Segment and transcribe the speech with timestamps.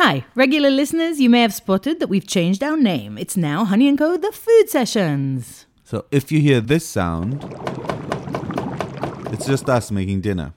[0.00, 3.18] Hi, regular listeners, you may have spotted that we've changed our name.
[3.18, 4.16] It's now Honey & Co.
[4.16, 5.66] The Food Sessions.
[5.82, 7.42] So if you hear this sound,
[9.32, 10.54] it's just us making dinner.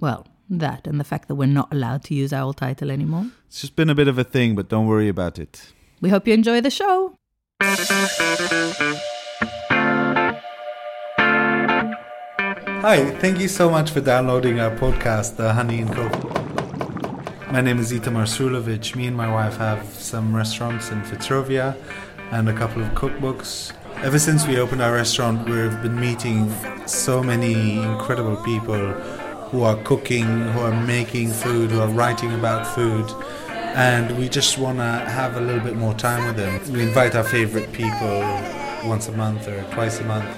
[0.00, 3.26] Well, that and the fact that we're not allowed to use our old title anymore.
[3.46, 5.72] It's just been a bit of a thing, but don't worry about it.
[6.00, 7.14] We hope you enjoy the show.
[12.82, 16.39] Hi, thank you so much for downloading our podcast, The Honey and Co.
[17.52, 18.94] My name is Itamar Srulovic.
[18.94, 21.76] Me and my wife have some restaurants in Fitzrovia
[22.30, 23.72] and a couple of cookbooks.
[24.04, 26.48] Ever since we opened our restaurant, we've been meeting
[26.86, 28.92] so many incredible people
[29.50, 33.10] who are cooking, who are making food, who are writing about food.
[33.74, 36.72] And we just want to have a little bit more time with them.
[36.72, 38.20] We invite our favorite people
[38.84, 40.30] once a month or twice a month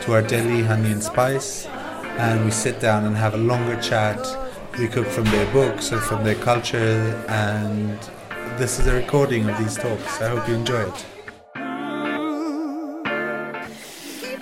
[0.00, 1.66] to our deli, Honey and Spice,
[2.16, 4.16] and we sit down and have a longer chat.
[4.78, 7.98] We cook from their books or from their culture, and
[8.58, 10.20] this is a recording of these talks.
[10.20, 11.06] I hope you enjoy it.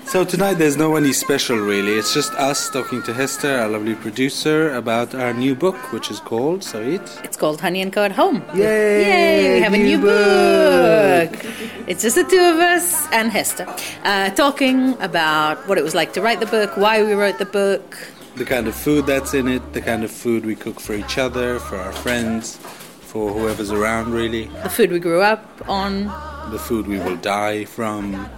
[0.07, 1.93] So tonight there's no one special really.
[1.93, 6.19] It's just us talking to Hester, our lovely producer, about our new book, which is
[6.19, 7.25] called Sarit.
[7.25, 8.43] It's called Honey and Co at Home.
[8.55, 9.03] Yay!
[9.03, 9.55] Yay!
[9.55, 11.45] We have a new new book.
[11.87, 13.67] It's just the two of us and Hester
[14.03, 17.47] uh, talking about what it was like to write the book, why we wrote the
[17.47, 17.97] book.
[18.37, 21.19] The kind of food that's in it, the kind of food we cook for each
[21.19, 26.07] other, for our friends, for whoever's around really, The food we grew up on,
[26.51, 28.29] the food we will die from.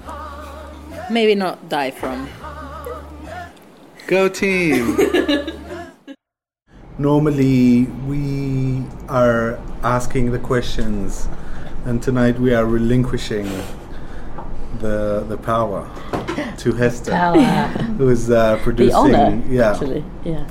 [1.11, 2.29] maybe not die from.
[4.07, 4.97] Go team!
[6.99, 11.27] Normally we are asking the questions,
[11.87, 13.47] and tonight we are relinquishing
[14.81, 15.89] the the power
[16.59, 17.15] to Hester,
[17.99, 19.13] who is uh, producing.
[19.13, 20.05] The honor, yeah, actually.
[20.25, 20.45] Yeah.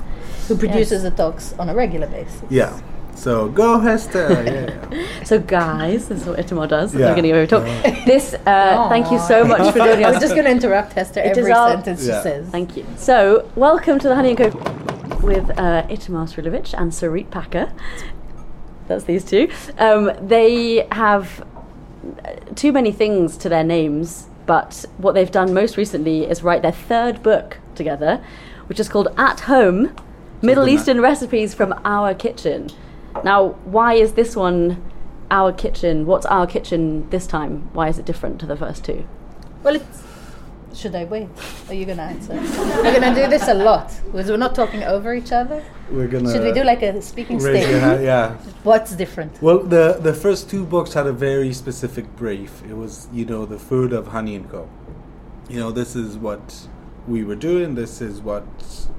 [0.48, 2.42] Who produces the talks on a regular basis.
[2.50, 2.80] yeah.
[3.16, 4.28] So go Hester!
[4.44, 5.06] Yeah.
[5.26, 7.08] So, guys, this is what Itamar does at Yeah.
[7.08, 8.06] the beginning of every talk.
[8.06, 10.06] This, uh, thank you so much for joining us.
[10.06, 10.14] I us.
[10.16, 12.18] was just going to interrupt Hester It is every our- sentence Yeah.
[12.20, 12.50] she says.
[12.50, 12.86] Thank you.
[12.98, 14.50] So, welcome to the Honey and Co
[15.26, 17.72] with uh, Itamar Srulovic and Sarit Packer.
[18.88, 19.50] That's these two.
[19.80, 21.44] Um, they have
[22.56, 26.72] too many things to their names, but what they've done most recently is write their
[26.72, 28.24] third book together,
[28.68, 29.96] which is called At Home
[30.42, 32.70] Middle that- Eastern Recipes from Our Kitchen.
[33.24, 34.84] Now, why is this one
[35.32, 36.06] Our Kitchen?
[36.06, 37.70] What's Our Kitchen this time?
[37.74, 39.06] Why is it different to the first two?
[39.64, 40.04] Well, it's.
[40.76, 41.30] Should I wait?
[41.70, 42.34] Are you going to answer?
[42.34, 45.64] We're going to do this a lot because we're not talking over each other.
[45.90, 46.32] We're gonna.
[46.32, 48.04] Should we do like a speaking hand?
[48.04, 48.34] Yeah.
[48.64, 49.42] What's different?
[49.42, 52.64] Well, the the first two books had a very specific brief.
[52.68, 54.68] It was, you know, the food of Honey and Co.
[55.48, 56.68] You know, this is what
[57.08, 57.76] we were doing.
[57.76, 58.46] This is what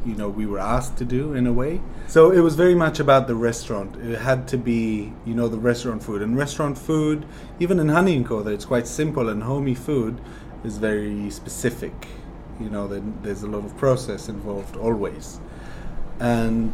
[0.05, 1.81] you know we were asked to do in a way.
[2.07, 3.97] So it was very much about the restaurant.
[3.97, 7.27] It had to be, you know, the restaurant food and restaurant food.
[7.59, 10.21] Even in Honey and Co, that it's quite simple and homey food
[10.65, 12.09] is very specific.
[12.61, 12.87] You know,
[13.23, 15.41] there's a lot of process involved always.
[16.19, 16.73] And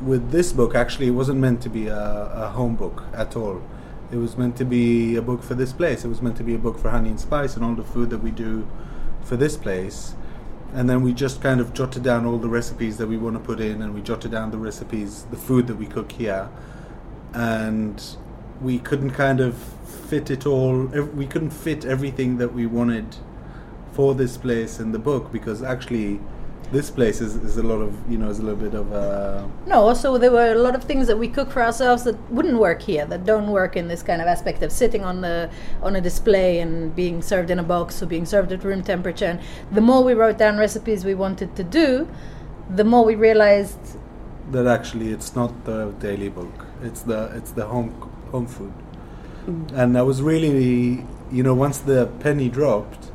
[0.00, 3.62] with this book, actually, it wasn't meant to be a, a home book at all.
[4.10, 6.04] It was meant to be a book for this place.
[6.04, 8.08] It was meant to be a book for Honey and Spice and all the food
[8.10, 8.66] that we do
[9.22, 10.14] for this place.
[10.72, 13.40] And then we just kind of jotted down all the recipes that we want to
[13.40, 16.48] put in, and we jotted down the recipes, the food that we cook here.
[17.34, 18.02] And
[18.62, 19.74] we couldn't kind of
[20.08, 20.86] fit it all,
[21.20, 23.16] we couldn't fit everything that we wanted
[23.92, 26.20] for this place in the book because actually
[26.70, 29.48] this place is, is a lot of you know is a little bit of a
[29.66, 32.58] No, also there were a lot of things that we cook for ourselves that wouldn't
[32.58, 35.50] work here, that don't work in this kind of aspect of sitting on the
[35.82, 39.24] on a display and being served in a box or being served at room temperature.
[39.26, 39.40] And
[39.72, 42.06] the more we wrote down recipes we wanted to do,
[42.68, 43.98] the more we realized
[44.52, 46.66] that actually it's not the daily book.
[46.82, 47.90] It's the it's the home
[48.30, 48.72] home food.
[49.74, 53.10] And I was really, you know, once the penny dropped,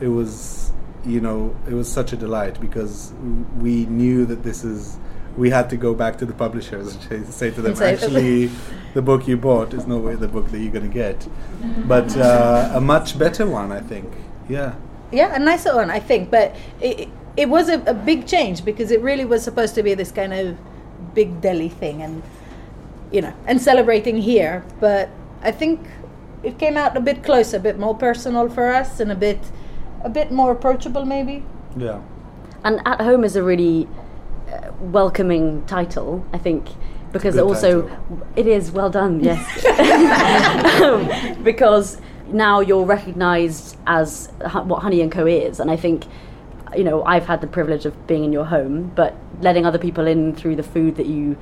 [0.00, 0.72] it was,
[1.04, 3.12] you know, it was such a delight because
[3.58, 4.96] we knew that this is.
[5.36, 8.50] We had to go back to the publishers and say- to them, actually,
[8.94, 11.26] the book you bought is no way the book that you're going to get,
[11.86, 14.12] but uh, a much better one, I think.
[14.48, 14.74] Yeah.
[15.12, 16.30] Yeah, a nicer one, I think.
[16.30, 19.94] But it, it was a, a big change because it really was supposed to be
[19.94, 20.58] this kind of
[21.14, 22.22] big deli thing, and
[23.12, 24.64] you know, and celebrating here.
[24.80, 25.10] But
[25.42, 25.80] I think
[26.42, 29.38] it came out a bit closer, a bit more personal for us, and a bit,
[30.02, 31.44] a bit more approachable, maybe.
[31.76, 32.00] Yeah.
[32.64, 33.88] And At Home is a really
[34.52, 36.68] uh, welcoming title, I think,
[37.12, 38.26] because also title.
[38.36, 39.64] it is well done, yes.
[40.80, 46.04] Um, because now you're recognised as hu- what Honey and Co is, and I think.
[46.76, 50.06] You know, I've had the privilege of being in your home, but letting other people
[50.06, 51.36] in through the food that you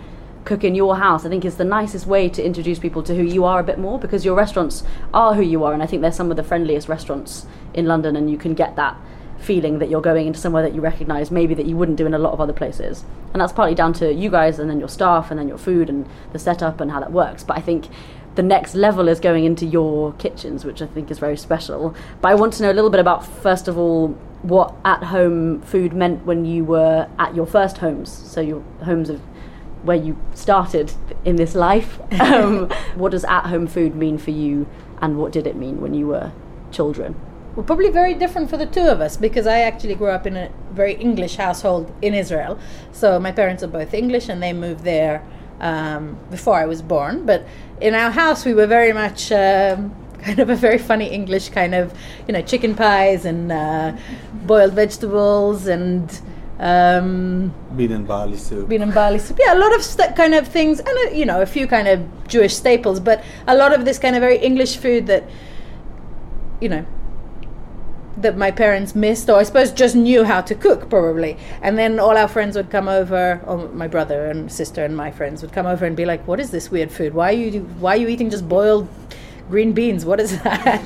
[0.49, 3.23] cook in your house, I think is the nicest way to introduce people to who
[3.23, 6.01] you are a bit more because your restaurants are who you are, and I think
[6.01, 8.97] they're some of the friendliest restaurants in London, and you can get that
[9.39, 12.15] feeling that you're going into somewhere that you recognise maybe that you wouldn't do in
[12.15, 13.05] a lot of other places.
[13.33, 15.91] And that's partly down to you guys and then your staff and then your food
[15.91, 17.45] and the setup and how that works.
[17.45, 17.87] But I think
[18.35, 21.95] the next level is going into your kitchens, which I think is very special.
[22.21, 24.09] But I want to know a little bit about, first of all,
[24.43, 28.11] what at home food meant when you were at your first homes.
[28.11, 29.21] So your homes of
[29.83, 30.93] where you started
[31.25, 31.99] in this life.
[32.29, 34.67] Um, what does at home food mean for you
[35.01, 36.31] and what did it mean when you were
[36.71, 37.15] children?
[37.57, 40.37] Well, probably very different for the two of us because I actually grew up in
[40.37, 42.59] a very English household in Israel.
[42.93, 45.25] So my parents are both English and they moved there
[45.61, 47.27] um, before I was born.
[47.27, 47.45] But
[47.81, 51.75] in our house, we were very much um, kind of a very funny English kind
[51.75, 51.93] of,
[52.27, 53.97] you know, chicken pies and uh,
[54.47, 56.21] boiled vegetables and.
[56.61, 58.69] Um, Bean and barley soup.
[58.69, 59.39] bean and barley soup.
[59.39, 61.87] Yeah, a lot of st- kind of things, and uh, you know, a few kind
[61.87, 65.23] of Jewish staples, but a lot of this kind of very English food that,
[66.61, 66.85] you know,
[68.17, 71.37] that my parents missed, or I suppose just knew how to cook, probably.
[71.63, 75.13] And then all our friends would come over, or my brother and sister and my
[75.13, 77.15] friends would come over and be like, "What is this weird food?
[77.15, 78.89] Why are you why are you eating just boiled
[79.49, 80.05] green beans?
[80.05, 80.81] What is that?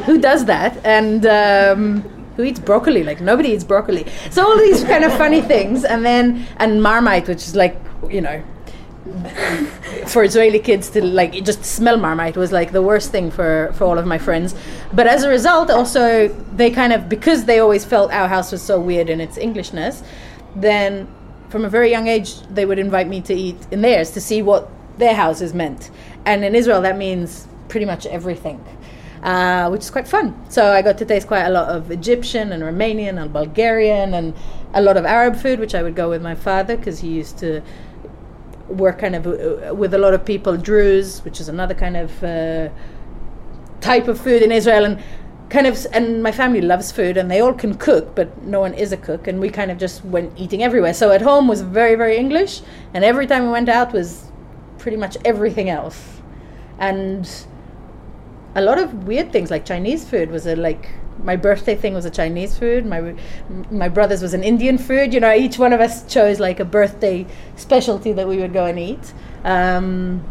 [0.06, 3.02] Who does that?" And um, who eats broccoli?
[3.02, 4.06] Like nobody eats broccoli.
[4.30, 7.76] So all these kind of funny things, and then and Marmite, which is like
[8.10, 8.42] you know
[10.06, 13.84] for Israeli kids to like just smell Marmite was like the worst thing for for
[13.84, 14.54] all of my friends.
[14.92, 18.62] But as a result, also they kind of because they always felt our house was
[18.62, 20.02] so weird in its Englishness,
[20.56, 21.08] then
[21.48, 24.40] from a very young age they would invite me to eat in theirs to see
[24.40, 25.90] what their houses meant.
[26.24, 28.64] And in Israel, that means pretty much everything.
[29.22, 30.34] Uh, which is quite fun.
[30.48, 34.34] So I got to taste quite a lot of Egyptian and Romanian and Bulgarian and
[34.74, 37.38] a lot of Arab food, which I would go with my father because he used
[37.38, 37.62] to
[38.68, 42.24] work kind of uh, with a lot of people, Druze, which is another kind of
[42.24, 42.68] uh,
[43.80, 45.00] type of food in Israel, and
[45.50, 45.86] kind of.
[45.92, 48.96] And my family loves food, and they all can cook, but no one is a
[48.96, 50.94] cook, and we kind of just went eating everywhere.
[50.94, 54.32] So at home was very, very English, and every time we went out was
[54.78, 56.20] pretty much everything else,
[56.80, 57.30] and
[58.54, 60.90] a lot of weird things like Chinese food was a like
[61.22, 62.84] my birthday thing was a Chinese food.
[62.86, 63.14] My
[63.70, 65.14] my brother's was an Indian food.
[65.14, 67.26] You know, each one of us chose like a birthday
[67.56, 69.12] specialty that we would go and eat.
[69.44, 70.24] Um,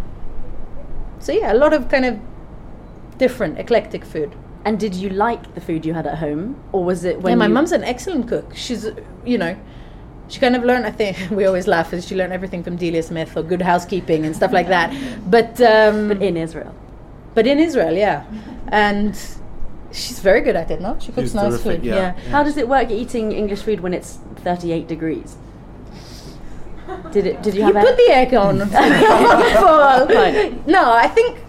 [1.19, 2.19] so yeah, a lot of kind of
[3.17, 4.35] different eclectic food.
[4.63, 7.35] And did you like the food you had at home, or was it when yeah,
[7.35, 8.55] my mum's an excellent cook.
[8.55, 8.87] She's
[9.25, 9.57] you know.
[10.27, 10.85] She kind of learned.
[10.85, 11.91] I think we always laugh.
[11.93, 14.93] Is she learned everything from Delia Smith or Good Housekeeping and stuff like that.
[15.29, 16.73] But um, but in Israel?
[17.33, 18.25] But in Israel, yeah,
[18.69, 19.15] and
[19.91, 20.81] she's very good at it.
[20.81, 21.85] No, she cooks She's nice terrific, food.
[21.85, 21.95] yeah.
[21.95, 22.13] Yeah.
[22.29, 25.35] How does it work eating English food when it's 38 degrees?
[27.11, 27.41] Did it?
[27.43, 28.57] Did you You have put the egg on.
[30.67, 31.39] No, I think.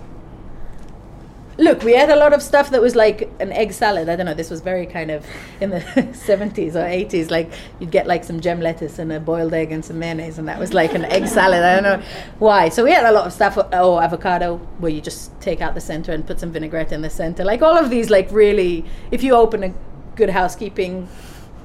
[1.62, 4.08] Look, we had a lot of stuff that was like an egg salad.
[4.08, 4.34] I don't know.
[4.34, 5.24] This was very kind of
[5.60, 7.30] in the 70s or 80s.
[7.30, 10.48] Like you'd get like some gem lettuce and a boiled egg and some mayonnaise, and
[10.48, 11.62] that was like an egg salad.
[11.62, 12.06] I don't know
[12.40, 12.68] why.
[12.68, 13.56] So we had a lot of stuff.
[13.72, 17.10] Oh, avocado, where you just take out the center and put some vinaigrette in the
[17.10, 17.44] center.
[17.44, 19.72] Like all of these, like really, if you open a
[20.16, 21.06] good housekeeping,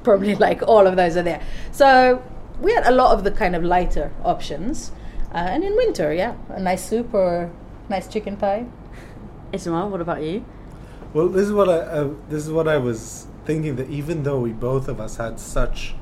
[0.04, 1.42] probably like all of those are there.
[1.72, 2.22] So
[2.60, 4.92] we had a lot of the kind of lighter options.
[5.34, 7.50] Uh, and in winter, yeah, a nice soup or
[7.88, 8.66] nice chicken pie.
[9.52, 10.44] Ismail, what about you?
[11.14, 14.40] Well, this is what I uh, this is what I was thinking that even though
[14.40, 15.94] we both of us had such,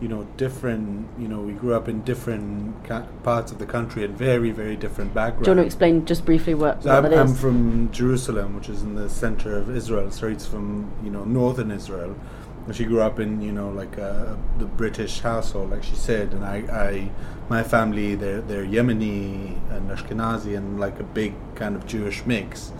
[0.00, 4.04] you know, different, you know, we grew up in different ca- parts of the country
[4.04, 5.46] and very very different backgrounds.
[5.46, 7.18] Do you want to explain just briefly what, So what I'm, that is?
[7.18, 10.10] I'm from Jerusalem, which is in the center of Israel.
[10.10, 12.14] So it's from you know northern Israel,
[12.70, 16.44] she grew up in you know like uh, the British household, like she said, and
[16.44, 17.10] I, I
[17.48, 22.72] my family they're they're Yemeni and Ashkenazi and like a big kind of Jewish mix,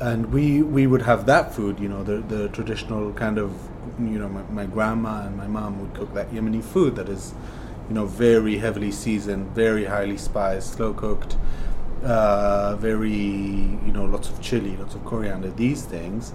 [0.00, 3.52] and we we would have that food, you know, the the traditional kind of
[3.98, 7.34] you know my, my grandma and my mom would cook that Yemeni food that is,
[7.88, 11.36] you know, very heavily seasoned, very highly spiced, slow cooked.
[12.04, 16.32] Uh, very, you know, lots of chili, lots of coriander, these things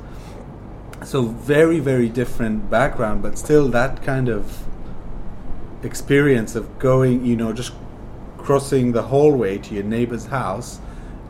[1.04, 4.66] so very very different background but still that kind of
[5.84, 7.74] experience of going you know just
[8.38, 10.80] crossing the hallway to your neighbor's house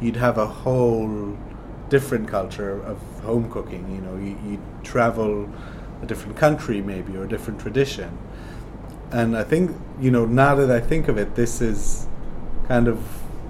[0.02, 1.38] you'd have a whole
[1.92, 5.48] different culture of home cooking you know you, you'd travel
[6.02, 8.18] a different country maybe or a different tradition
[9.12, 12.08] and i think you know now that i think of it this is
[12.70, 12.98] kind of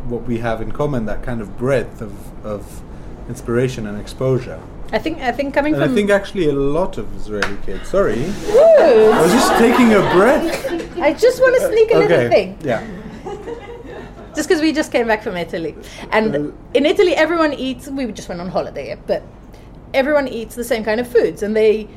[0.09, 2.81] what we have in common that kind of breadth of, of
[3.29, 4.59] inspiration and exposure
[4.93, 7.87] I think I think coming and from I think actually a lot of Israeli kids.
[7.87, 10.97] Sorry, I was just taking a breath.
[10.99, 12.07] I just want to sneak a okay.
[12.07, 12.57] little thing.
[12.61, 12.85] Yeah.
[14.35, 15.75] Just because we just came back from Italy,
[16.11, 17.87] and Well- in Italy everyone eats.
[17.87, 19.21] We just went on holiday, but
[19.93, 21.87] everyone eats the same kind of foods, and they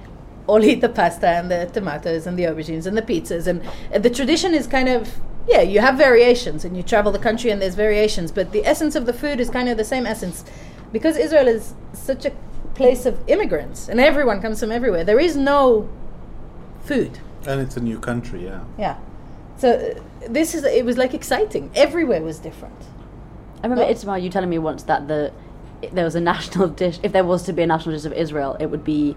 [0.46, 3.62] all eat the pasta and the tomatoes and the aubergines and the pizzas, and
[3.94, 5.02] uh, the tradition is kind of
[5.48, 5.60] yeah.
[5.60, 9.04] You have variations, and you travel the country, and there's variations, but the essence of
[9.06, 10.44] the food is kind of the same essence,
[10.92, 12.32] because Israel is such a
[12.74, 15.04] place of immigrants, and everyone comes from everywhere.
[15.04, 15.88] There is no
[16.82, 17.18] food.
[17.46, 18.60] And it's a new country, yeah.
[18.78, 18.96] Yeah.
[19.58, 21.70] So uh, this is it was like exciting.
[21.74, 22.76] Everywhere was different.
[23.62, 23.92] I remember Oh.
[23.94, 25.32] Itamar, you telling me once that the
[25.92, 26.98] there was a national dish.
[27.02, 29.16] If there was to be a national dish of Israel, it would be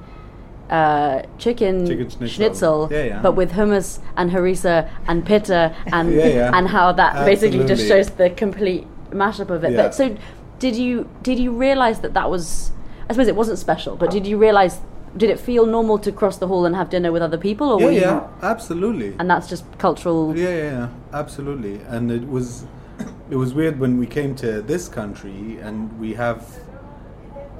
[0.69, 2.89] uh, chicken, Chicken schnitzel.
[2.91, 3.21] Yeah, yeah.
[3.21, 6.51] but with hummus and harissa and pitta and Yeah, yeah.
[6.53, 9.71] and how that basically just shows the complete mashup of it.
[9.71, 9.83] Yeah.
[9.83, 10.17] But so,
[10.59, 12.71] did you did you realize that that was?
[13.09, 14.79] I suppose it wasn't special, but did you realize?
[15.17, 17.79] Did it feel normal to cross the hall and have dinner with other people, or
[17.79, 18.01] Yeah, were you?
[18.01, 19.15] yeah, absolutely.
[19.19, 20.37] And that's just cultural.
[20.37, 21.79] Yeah, yeah, yeah, absolutely.
[21.87, 22.65] And it was,
[23.29, 26.59] it was weird when we came to this country and we have,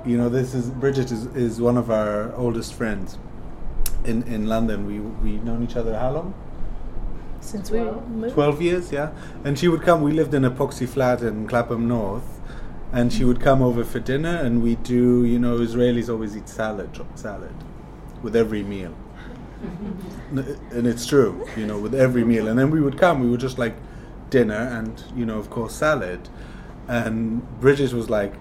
[0.05, 3.17] you know, this is Bridget is, is one of our oldest friends
[4.05, 4.85] in in London.
[4.85, 6.33] We we known each other how long?
[7.41, 8.33] Since we moved.
[8.33, 9.09] 12 years, yeah.
[9.45, 12.36] And she would come, we lived in a poxy flat in Clapham North,
[12.91, 16.47] and she would come over for dinner, and we do, you know, Israelis always eat
[16.47, 17.53] salad, salad,
[18.21, 18.95] with every meal.
[20.71, 22.47] And it's true, you know, with every meal.
[22.47, 23.75] And then we would come, we would just like
[24.29, 26.29] dinner and, you know, of course, salad.
[26.87, 28.33] And Bridget was like,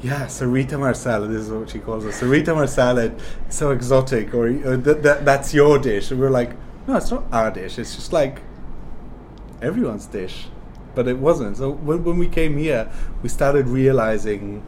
[0.00, 2.14] yeah, Sarita Mar salad, this is what she calls it.
[2.14, 6.10] Sarita Mar salad, so exotic, or, or th- th- that's your dish.
[6.10, 6.56] And we are like,
[6.88, 8.42] no, it's not our dish, it's just like
[9.60, 10.46] everyone's dish,
[10.94, 11.56] but it wasn't.
[11.56, 12.90] So when, when we came here,
[13.22, 14.62] we started realizing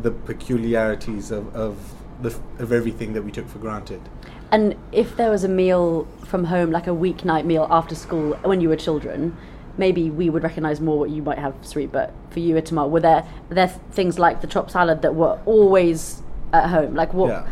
[0.00, 2.28] the peculiarities of of, the,
[2.58, 4.00] of everything that we took for granted.
[4.50, 8.60] And if there was a meal from home, like a weeknight meal after school when
[8.60, 9.36] you were children,
[9.78, 11.90] maybe we would recognise more what you might have, Sarit.
[11.90, 15.38] But for you, Itamar, were there were there things like the chopped salad that were
[15.46, 16.94] always at home?
[16.94, 17.28] Like what?
[17.28, 17.46] Yeah.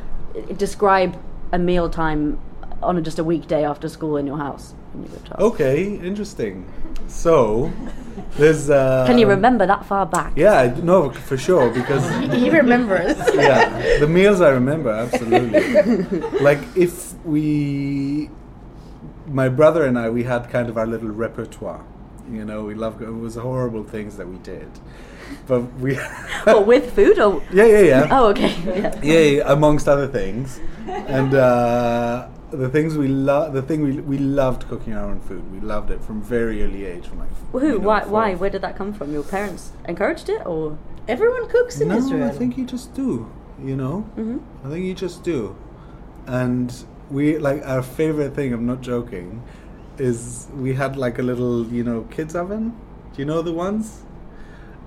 [0.57, 1.21] Describe
[1.52, 2.38] a meal time
[2.83, 5.41] on a, just a weekday after school in your house when you were a child.
[5.53, 6.65] Okay, interesting.
[7.09, 7.73] So
[8.37, 8.71] there's.
[8.71, 10.33] Uh, Can you remember that far back?
[10.37, 13.17] Yeah, no, for sure because He remembers.
[13.35, 16.21] yeah, the meals I remember absolutely.
[16.41, 18.31] like if we,
[19.27, 21.85] my brother and I, we had kind of our little repertoire.
[22.31, 23.03] You know, we loved.
[23.03, 24.71] It was horrible things that we did,
[25.49, 25.99] but we.
[26.47, 27.19] or with food?
[27.19, 28.09] Or yeah, yeah, yeah.
[28.13, 28.55] oh, okay.
[28.65, 29.01] Yeah.
[29.03, 34.19] yeah, yeah, amongst other things, and uh, the things we love, the thing we we
[34.19, 35.50] loved cooking our own food.
[35.52, 37.07] We loved it from very early age.
[37.07, 37.61] From like Who?
[37.61, 38.00] you know, why?
[38.02, 38.35] four- Why?
[38.35, 39.12] Where did that come from?
[39.12, 40.78] Your parents encouraged it, or?
[41.09, 42.28] Everyone cooks in no, Israel.
[42.28, 43.30] I think you just do.
[43.62, 44.66] You know, Mm-hmm.
[44.66, 45.54] I think you just do.
[46.26, 46.75] And
[47.11, 48.52] we like our favorite thing.
[48.52, 49.42] I'm not joking.
[49.99, 52.71] Is we had like a little, you know, kids oven.
[53.12, 54.02] Do you know the ones?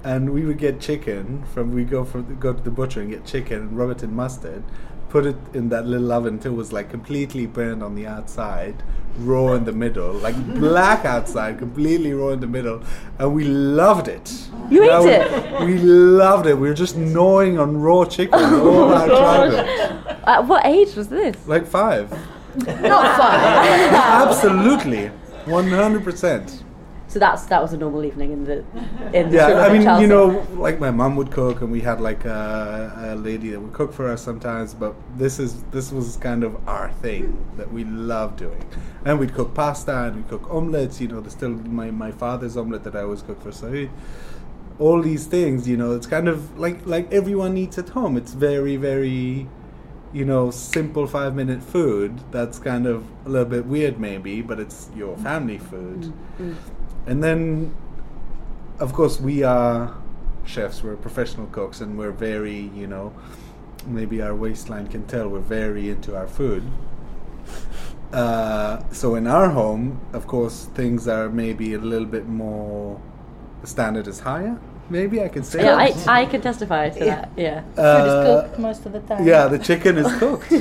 [0.04, 1.72] And we would get chicken from.
[1.74, 4.64] We go for go to the butcher and get chicken and rub it in mustard.
[5.14, 8.82] Put it in that little oven until it was like completely burned on the outside,
[9.20, 12.82] raw in the middle, like black outside, completely raw in the middle,
[13.20, 14.34] and we loved it.
[14.72, 16.56] You That ate was- We loved it.
[16.58, 20.18] We were just gnawing on raw chicken all oh our childhood.
[20.26, 21.36] At what age was this?
[21.48, 22.10] Like five.
[22.66, 23.94] Not five.
[23.94, 25.12] Absolutely.
[25.46, 26.63] 100%.
[27.14, 28.66] So that's that was a normal evening in the
[29.14, 30.02] in the Yeah, I mean, Chelsea.
[30.02, 33.60] you know, like my mum would cook, and we had like a, a lady that
[33.60, 34.74] would cook for us sometimes.
[34.74, 38.66] But this is this was kind of our thing that we love doing,
[39.06, 41.00] and we'd cook pasta and we cook omelets.
[41.00, 43.92] You know, there's still my my father's omelet that I always cook for Sarit.
[44.80, 48.18] All these things, you know, it's kind of like like everyone eats at home.
[48.18, 49.48] It's very very,
[50.14, 54.60] you know, simple five minute food that's kind of a little bit weird, maybe, but
[54.60, 56.14] it's your family food.
[57.08, 57.76] And then,
[58.80, 59.96] of course, we are
[60.46, 63.14] chefs, we're professional cooks, and we're very, you know,
[63.88, 66.64] maybe our waistline can tell we're very into our food.
[68.14, 73.02] Uh, so in our home, of course, things are maybe a little bit more.
[73.62, 74.60] The standard is higher.
[74.90, 75.64] Maybe I can say.
[75.64, 76.08] Yeah, that.
[76.08, 77.32] I, I can testify to that.
[77.38, 77.62] Yeah.
[77.62, 79.26] Food Uh, is cooked most of the time.
[79.26, 80.52] Yeah, the chicken is cooked.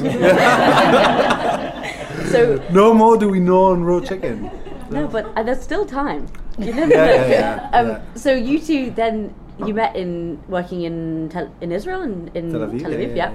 [2.26, 4.50] So no more do we know on raw chicken.
[4.91, 6.26] no, but uh, there's still time.
[6.59, 7.14] You never Yeah, know.
[7.14, 8.00] yeah, yeah, um, yeah.
[8.14, 9.35] So you two then
[9.67, 13.14] you met in working in tel- in Israel and in Tel Aviv, yeah, yeah, yeah.
[13.14, 13.33] yeah.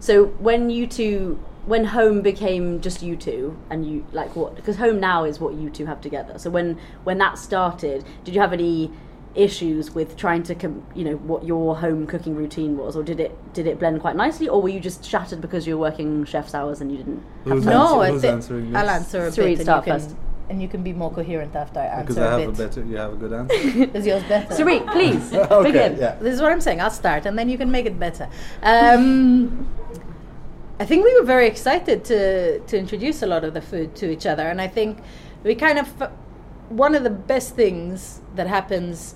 [0.00, 4.76] So when you two when home became just you two and you like what because
[4.76, 6.38] home now is what you two have together.
[6.38, 8.90] So when when that started, did you have any
[9.38, 13.20] issues with trying to com- you know what your home cooking routine was or did
[13.20, 16.24] it did it blend quite nicely or were you just shattered because you were working
[16.24, 19.18] chef's hours and you didn't have time No, answer- I who's think answering I'll answer
[19.26, 20.16] a Sarit, bit, and start you can first.
[20.50, 22.48] and you can be more coherent after I answer Because I a have bit.
[22.48, 23.54] a better, you have a good answer.
[23.98, 24.54] Is yours better?
[24.54, 26.16] Sarit, please okay, begin yeah.
[26.20, 26.80] This is what I'm saying.
[26.80, 28.28] I'll start, and then you can make it better.
[28.62, 29.68] Um,
[30.80, 34.10] I think we were very excited to to introduce a lot of the food to
[34.10, 34.98] each other, and I think
[35.44, 35.86] we kind of
[36.68, 39.14] one of the best things that happens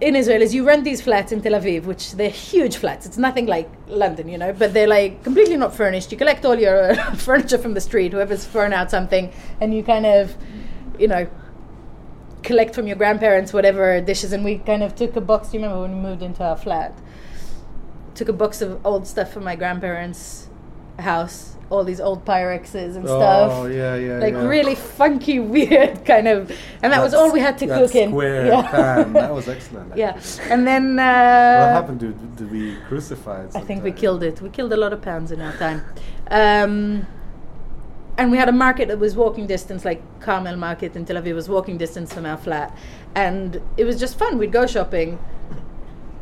[0.00, 3.06] in Israel is you rent these flats in Tel Aviv, which they're huge flats.
[3.06, 6.12] It's nothing like London, you know, but they're like completely not furnished.
[6.12, 10.04] You collect all your furniture from the street, whoever's thrown out something, and you kind
[10.04, 10.36] of,
[10.98, 11.26] you know,
[12.42, 14.32] collect from your grandparents whatever dishes.
[14.32, 15.54] And we kind of took a box.
[15.54, 16.96] You remember when we moved into our flat?
[18.14, 20.48] Took a box of old stuff from my grandparents'
[20.98, 24.18] house, all these old Pyrexes and stuff Oh yeah, yeah.
[24.18, 24.46] like yeah.
[24.46, 28.10] really funky, weird kind of, and that was all we had to cook in.
[28.10, 28.70] Square yeah.
[28.70, 29.12] pan.
[29.12, 29.96] That was excellent.
[30.02, 33.54] yeah, and then What uh, happened to to be crucified?
[33.54, 34.40] I think we killed it.
[34.40, 35.82] We killed a lot of pounds in our time.
[36.30, 37.06] Um,
[38.18, 41.34] and we had a market that was walking distance, like Carmel Market in Tel Aviv
[41.34, 42.76] was walking distance from our flat,
[43.14, 44.38] and it was just fun.
[44.38, 45.18] We'd go shopping,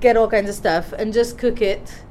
[0.00, 2.02] get all kinds of stuff, and just cook it.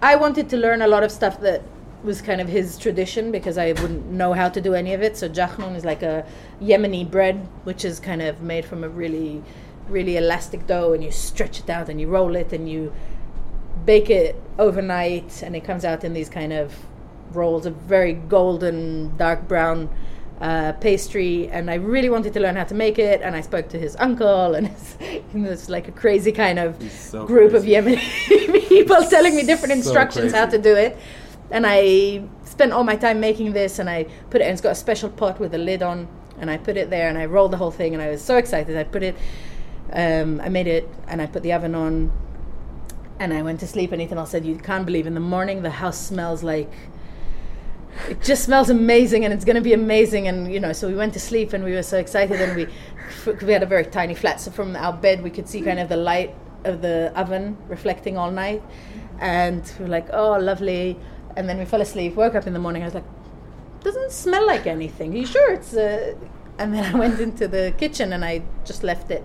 [0.00, 1.62] I wanted to learn a lot of stuff that
[2.04, 5.16] was kind of his tradition because I wouldn't know how to do any of it.
[5.16, 6.26] So jachnun is like a
[6.60, 9.42] Yemeni bread, which is kind of made from a really,
[9.88, 12.92] really elastic dough, and you stretch it out and you roll it and you
[13.84, 16.74] bake it overnight, and it comes out in these kind of
[17.32, 19.88] rolls of very golden, dark brown
[20.40, 21.48] uh, pastry.
[21.48, 23.96] And I really wanted to learn how to make it, and I spoke to his
[23.96, 24.96] uncle, and it's,
[25.34, 27.74] it's like a crazy kind of so group crazy.
[27.74, 30.98] of Yemeni people telling me different So instructions how to do it.
[31.52, 34.44] And I spent all my time making this, and I put it.
[34.44, 36.08] And it's got a special pot with a lid on,
[36.40, 38.38] and I put it there, and I rolled the whole thing, and I was so
[38.38, 38.76] excited.
[38.76, 39.14] I put it,
[39.92, 42.10] um, I made it, and I put the oven on,
[43.20, 43.92] and I went to sleep.
[43.92, 46.72] And Itamar said, "You can't believe in the morning the house smells like."
[48.08, 50.26] It just smells amazing, and it's going to be amazing.
[50.26, 52.66] And you know, so we went to sleep, and we were so excited, and we
[53.46, 55.90] we had a very tiny flat, so from our bed we could see kind of
[55.90, 56.34] the light
[56.64, 58.62] of the oven reflecting all night,
[59.20, 60.96] and we were like, "Oh, lovely."
[61.36, 62.14] And then we fell asleep.
[62.14, 62.82] Woke up in the morning.
[62.82, 63.04] I was like,
[63.82, 65.14] "Doesn't smell like anything.
[65.14, 66.14] Are you sure it's?" Uh...
[66.58, 69.24] And then I went into the kitchen, and I just left it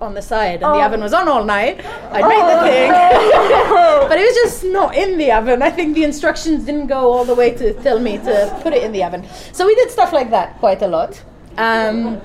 [0.00, 0.86] on the side, and the Oh.
[0.86, 1.84] oven was on all night.
[2.10, 2.90] I made the thing,
[4.08, 5.60] but it was just not in the oven.
[5.62, 8.82] I think the instructions didn't go all the way to tell me to put it
[8.82, 9.26] in the oven.
[9.52, 11.22] So we did stuff like that quite a lot.
[11.58, 12.20] Um,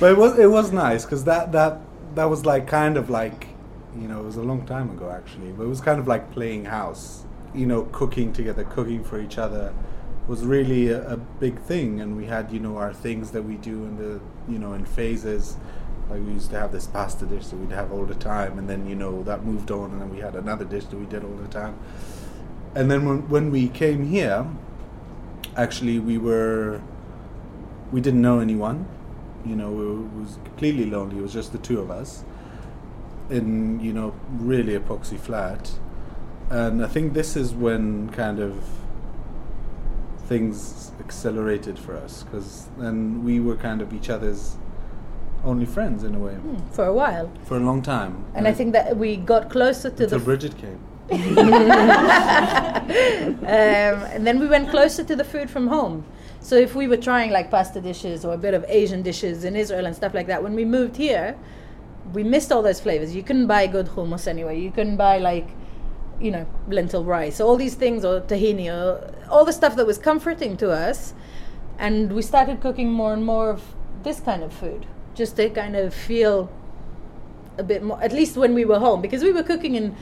[0.00, 1.80] But it was it was nice because that that
[2.16, 3.46] that was like kind of like
[4.00, 6.32] you know it was a long time ago actually, but it was kind of like
[6.32, 7.24] playing house.
[7.54, 9.72] You know, cooking together, cooking for each other
[10.26, 13.56] was really a, a big thing, and we had you know our things that we
[13.56, 15.56] do in the you know in phases.
[16.10, 18.68] Like we used to have this pasta dish that we'd have all the time, and
[18.68, 21.24] then you know that moved on, and then we had another dish that we did
[21.24, 21.78] all the time.
[22.74, 24.46] And then when when we came here,
[25.56, 26.80] actually we were
[27.92, 28.88] we didn't know anyone.
[29.46, 31.18] You know, it was completely lonely.
[31.18, 32.24] It was just the two of us
[33.30, 35.72] in you know really epoxy flat,
[36.50, 38.62] and I think this is when kind of
[40.26, 44.56] things accelerated for us because then we were kind of each other's
[45.44, 46.36] only friends in a way
[46.72, 47.30] for a while.
[47.44, 48.24] for a long time.
[48.34, 50.80] And I think that we got closer to until the Bridget came.
[51.10, 51.18] um,
[53.46, 56.04] and then we went closer to the food from home.
[56.40, 59.54] So if we were trying like pasta dishes or a bit of Asian dishes in
[59.54, 61.36] Israel and stuff like that, when we moved here,
[62.12, 63.14] we missed all those flavors.
[63.14, 64.60] You couldn't buy good hummus anyway.
[64.60, 65.48] You couldn't buy like,
[66.20, 69.98] you know, lentil rice, all these things, or tahini, or all the stuff that was
[69.98, 71.14] comforting to us.
[71.78, 73.62] And we started cooking more and more of
[74.02, 76.52] this kind of food, just to kind of feel
[77.58, 79.96] a bit more, at least when we were home, because we were cooking in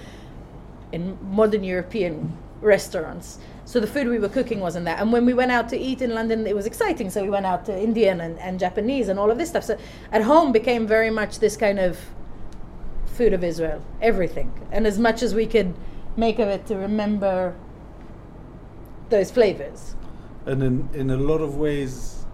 [0.92, 3.38] in modern European restaurants.
[3.72, 5.00] So the food we were cooking wasn't that.
[5.00, 7.08] And when we went out to eat in London, it was exciting.
[7.08, 9.64] So we went out to Indian and, and Japanese and all of this stuff.
[9.64, 9.78] So
[10.12, 11.98] at home became very much this kind of
[13.06, 14.52] food of Israel, everything.
[14.70, 15.72] And as much as we could
[16.18, 17.54] make of it to remember
[19.08, 19.94] those flavors.
[20.44, 22.26] and in in a lot of ways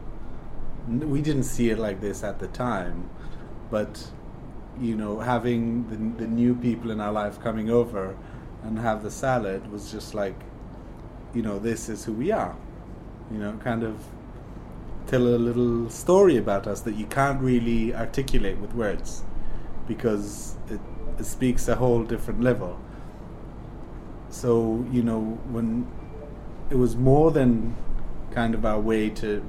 [1.14, 3.10] we didn't see it like this at the time
[3.70, 3.92] but
[4.80, 8.16] you know having the, the new people in our life coming over
[8.64, 10.47] and have the salad was just like
[11.34, 12.56] you know this is who we are.
[13.30, 13.96] You know kind of
[15.06, 19.22] tell a little story about us that you can't really articulate with words
[19.86, 20.80] because it,
[21.18, 22.78] it speaks a whole different level.
[24.30, 25.86] So you know when
[26.70, 27.76] it was more than
[28.32, 29.42] kind of our way to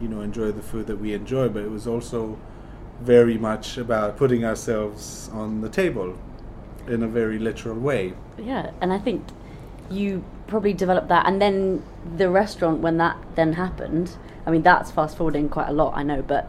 [0.00, 2.38] you know enjoy the food that we enjoy but it was also
[3.00, 6.16] very much about putting ourselves on the table
[6.86, 8.14] in a very literal way.
[8.38, 9.24] Yeah, and I think
[9.92, 11.82] you probably developed that, and then
[12.16, 14.16] the restaurant when that then happened.
[14.46, 16.48] I mean, that's fast forwarding quite a lot, I know, but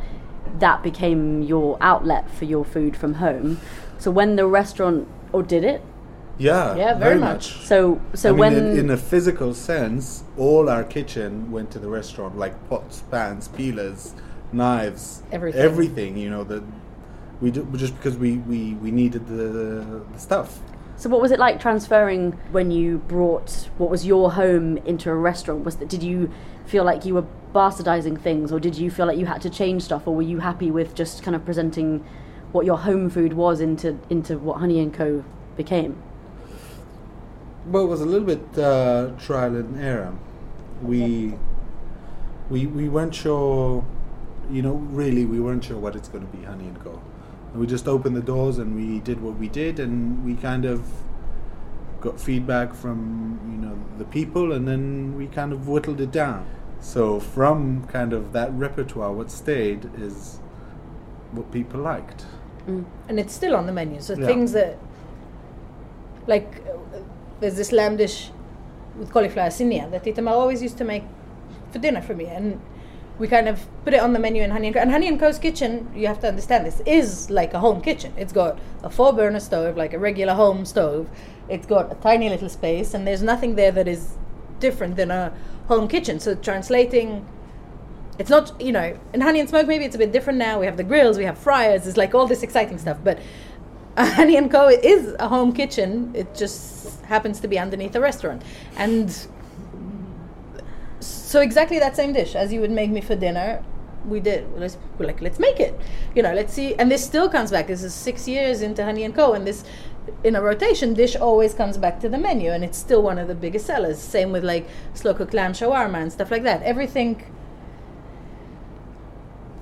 [0.59, 3.59] that became your outlet for your food from home.
[3.99, 5.81] So when the restaurant, or did it?
[6.37, 7.45] yeah Yeah, very much.
[7.65, 11.79] So so I mean, when in, in a physical sense all our kitchen went to
[11.79, 14.13] the restaurant like pots pans peelers
[14.51, 15.61] knives Everything.
[15.61, 16.63] everything you know that
[17.39, 20.59] we do, just because we, we, we needed the, the stuff
[20.95, 25.15] So what was it like transferring when you brought what was your home into a
[25.15, 25.65] restaurant?
[25.65, 26.31] Was that did you
[26.65, 29.83] feel like you were bastardizing things or did you feel like you had to change
[29.83, 32.03] stuff or were you happy with just kind of presenting
[32.51, 35.23] what your home food was into into what Honey and Co
[35.57, 36.01] became?
[37.65, 40.13] Well, it was a little bit uh, trial and error.
[40.81, 41.33] We
[42.49, 43.85] we we weren't sure,
[44.51, 47.01] you know, really we weren't sure what it's going to be, Honey and Co.
[47.55, 50.83] We just opened the doors and we did what we did, and we kind of
[52.01, 56.45] got feedback from you know the people, and then we kind of whittled it down.
[56.81, 60.39] So from kind of that repertoire, what stayed is
[61.31, 62.25] what people liked.
[63.09, 63.99] and it's still on the menu.
[63.99, 64.25] So Yeah.
[64.25, 64.77] things that,
[66.27, 66.99] like, uh,
[67.41, 68.31] there's this lamb dish
[68.97, 71.03] with cauliflower sinia that Itamar always used to make
[71.71, 72.61] for dinner for me, and
[73.19, 74.81] we kind of put it on the menu in Honey and Co.
[74.81, 78.13] And Honey and Co.'s kitchen, you have to understand this, is like a home kitchen.
[78.17, 81.09] It's got a four burner stove, like a regular home stove.
[81.47, 84.15] It's got a tiny little space, and there's nothing there that is
[84.59, 85.31] different than a
[85.67, 86.19] home kitchen.
[86.19, 87.25] So translating
[88.19, 90.65] it's not you know in honey and smoke maybe it's a bit different now we
[90.65, 93.19] have the grills we have fryers it's like all this exciting stuff but
[93.97, 98.41] honey and co is a home kitchen it just happens to be underneath a restaurant
[98.77, 99.27] and
[101.33, 103.63] so exactly that same dish as you would make me for dinner
[104.05, 104.45] we did.
[104.57, 105.79] Let's we're like let's make it.
[106.15, 106.75] You know let's see.
[106.75, 107.67] And this still comes back.
[107.67, 109.33] This is six years into honey and co.
[109.33, 109.63] And this
[110.23, 112.51] in a rotation dish always comes back to the menu.
[112.51, 113.97] And it's still one of the biggest sellers.
[113.99, 116.61] Same with like slow cooked lamb shawarma and stuff like that.
[116.63, 117.23] Everything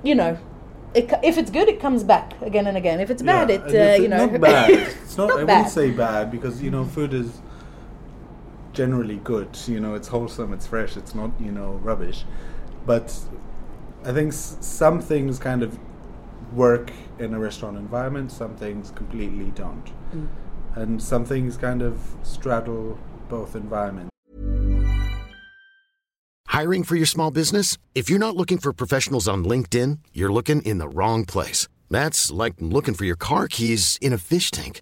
[0.03, 0.39] you know
[0.95, 2.99] it, if it's good it comes back again and again.
[2.99, 4.69] If it's bad it uh, it's you know not bad.
[5.03, 5.27] It's not.
[5.27, 5.57] Not I bad.
[5.57, 7.29] wouldn't say bad because you know food is
[8.73, 9.49] generally good.
[9.67, 12.25] You know, it's wholesome, it's fresh, it's not you know rubbish.
[12.85, 13.17] But
[14.03, 15.77] I think s- some things kind of
[16.53, 18.31] work in a restaurant environment.
[18.31, 20.27] Some things completely don't, Mm.
[20.75, 22.97] and some things kind of straddle
[23.29, 24.09] both environments.
[26.47, 27.77] Hiring for your small business?
[27.95, 31.67] If you're not looking for professionals on LinkedIn, you're looking in the wrong place.
[31.89, 34.81] That's like looking for your car keys in a fish tank.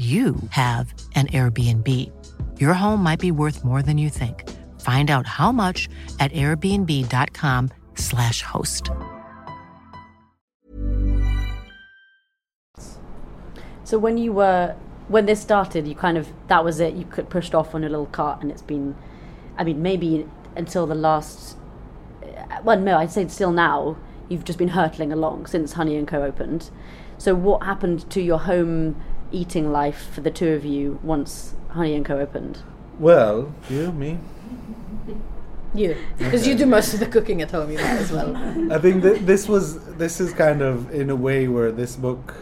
[0.00, 1.86] you have an Airbnb.
[2.58, 4.48] Your home might be worth more than you think.
[4.80, 8.90] Find out how much at airbnb.com/slash host.
[13.84, 14.74] So when you were
[15.08, 16.94] when this started, you kind of that was it.
[16.94, 18.96] You could pushed off on a little cart, and it's been,
[19.58, 21.58] I mean, maybe until the last.
[22.22, 23.98] uh, Well, no, I'd say still now.
[24.30, 26.70] You've just been hurtling along since Honey and Co opened.
[27.18, 28.96] So what happened to your home
[29.32, 32.58] eating life for the two of you once Honey and Co opened?
[32.98, 34.18] Well, you, me.
[35.72, 37.70] You, because you do most of the cooking at home.
[37.70, 38.36] You might as well.
[38.72, 42.34] I think that this was this is kind of in a way where this book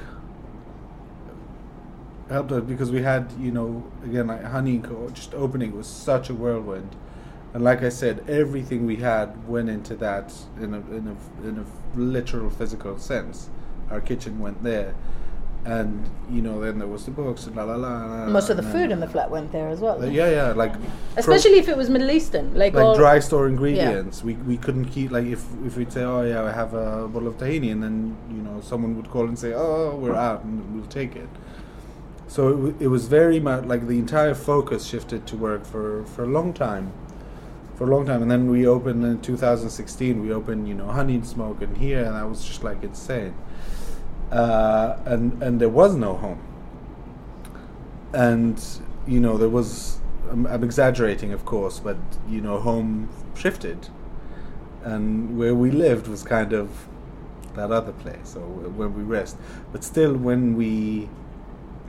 [2.31, 5.11] helped us because we had you know again like Honey and Co.
[5.11, 6.97] Just opening was such a whirlwind,
[7.53, 11.59] and like I said, everything we had went into that in a in a in
[11.59, 13.51] a literal physical sense.
[13.91, 14.95] Our kitchen went there,
[15.69, 17.93] and you know then there was the books and la la la.
[18.07, 20.03] la Most of the food in the flat went there as well.
[20.05, 20.75] Yeah, yeah, like
[21.17, 24.25] Especially if it was Middle Eastern, like, like dry store ingredients.
[24.25, 27.29] We we couldn't keep like if if we'd say, oh yeah, I have a bottle
[27.29, 30.75] of tahini, and then you know someone would call and say, oh we're out, and
[30.75, 31.29] we'll take it.
[32.29, 36.05] So it, w- it was very much like the entire focus shifted to work for
[36.05, 36.93] for a long time,
[37.77, 40.23] for a long time, and then we opened in 2016.
[40.27, 43.35] We opened you know Honey and Smoke and here, and that was just like insane.
[44.31, 46.43] Uh, and and there was no home.
[48.13, 48.63] And
[49.07, 51.97] you know there was I'm, I'm exaggerating of course but
[52.29, 53.89] you know home shifted.
[54.83, 56.87] And where we lived was kind of
[57.55, 59.37] that other place or where we rest.
[59.73, 61.09] But still when we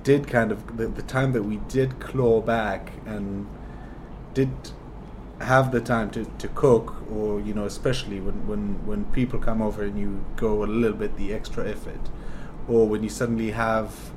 [0.04, 3.48] did kind of the, the time that we did claw back and
[4.34, 4.50] did
[5.42, 9.62] have the time to, to cook or you know especially when, when when people come
[9.62, 12.10] over and you go a little bit the extra effort
[12.70, 14.12] or when you suddenly have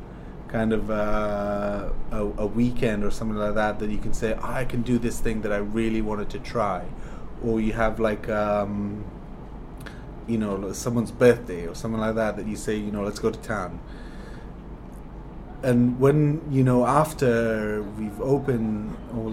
[0.49, 4.53] kind of uh, a, a weekend or something like that that you can say "Oh,
[4.53, 6.85] I can do this thing that I really wanted to try.
[7.43, 9.05] Or you have like um,
[10.29, 13.31] you know someone's birthday or something like that that you say you know let's go
[13.31, 13.81] to town.
[15.63, 19.31] And when you know after we've opened or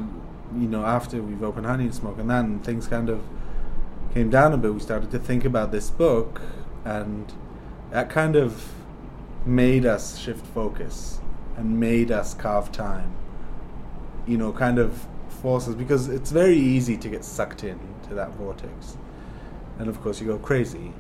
[0.58, 3.22] you know after we've opened honey and smoke and then things kind of
[4.14, 6.42] came down a bit we started to think about this book
[6.84, 7.32] and
[7.92, 8.72] that kind of
[9.46, 11.20] made us shift focus
[11.58, 13.16] and made us carve time
[14.30, 15.08] you know kind of
[15.42, 18.98] forces because it's very easy to get sucked in to that vortex.
[19.80, 20.94] And of course you go crazy.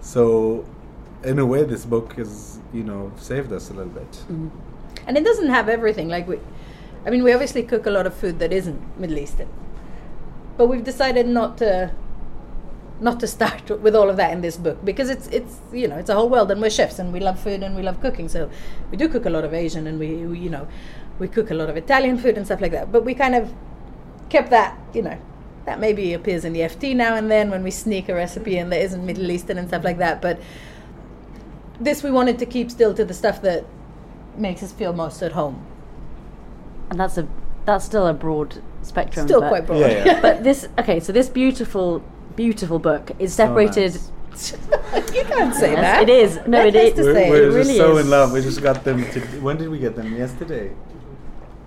[0.00, 0.66] So
[1.22, 4.10] in a way this book has you know saved us a little bit.
[4.10, 4.48] Mm-hmm.
[5.06, 6.08] And it doesn't have everything.
[6.08, 6.40] Like we,
[7.06, 9.48] I mean, we obviously cook a lot of food that isn't Middle Eastern,
[10.56, 11.94] but we've decided not to,
[13.00, 15.96] not to start with all of that in this book because it's it's you know
[15.96, 18.28] it's a whole world and we're chefs and we love food and we love cooking.
[18.28, 18.50] So
[18.90, 20.68] we do cook a lot of Asian and we, we you know
[21.18, 22.92] we cook a lot of Italian food and stuff like that.
[22.92, 23.52] But we kind of
[24.28, 25.18] kept that you know
[25.66, 28.70] that maybe appears in the FT now and then when we sneak a recipe in
[28.70, 30.22] that isn't Middle Eastern and stuff like that.
[30.22, 30.40] But
[31.78, 33.64] this we wanted to keep still to the stuff that
[34.36, 35.66] makes us feel most at home.
[36.90, 37.26] And that's a
[37.64, 39.26] that's still a broad spectrum.
[39.26, 39.80] Still but- quite broad.
[39.80, 40.20] yeah, yeah.
[40.22, 42.02] But this okay, so this beautiful
[42.44, 43.92] beautiful book It's oh, separated.
[44.30, 44.52] nice.
[45.16, 46.02] you can't say Yes, that.
[46.04, 46.30] it is.
[46.46, 46.94] No, That it has is.
[46.94, 47.30] to we're, say.
[47.30, 48.04] we're It just really so is.
[48.04, 50.66] in love we just got them to when did we get them yesterday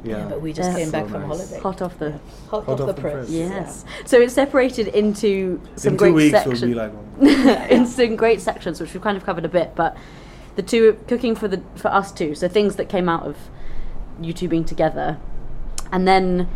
[0.03, 0.77] yeah, Yeah, but we just Yes.
[0.79, 1.37] came back So from nice.
[1.37, 1.59] holiday.
[1.67, 2.19] Hot off the Hot,
[2.51, 3.13] Hot off the off the press.
[3.13, 3.29] press.
[3.29, 3.85] yes.
[4.05, 6.61] So it's separated into some in great two weeks sections.
[6.61, 9.69] we'll be like oh, in some great sections, which we've kind of covered a bit,
[9.75, 9.95] but
[10.55, 12.33] the two cooking for the for us two.
[12.35, 13.35] So things that came out of
[14.19, 15.17] you two being together,
[15.91, 16.49] and then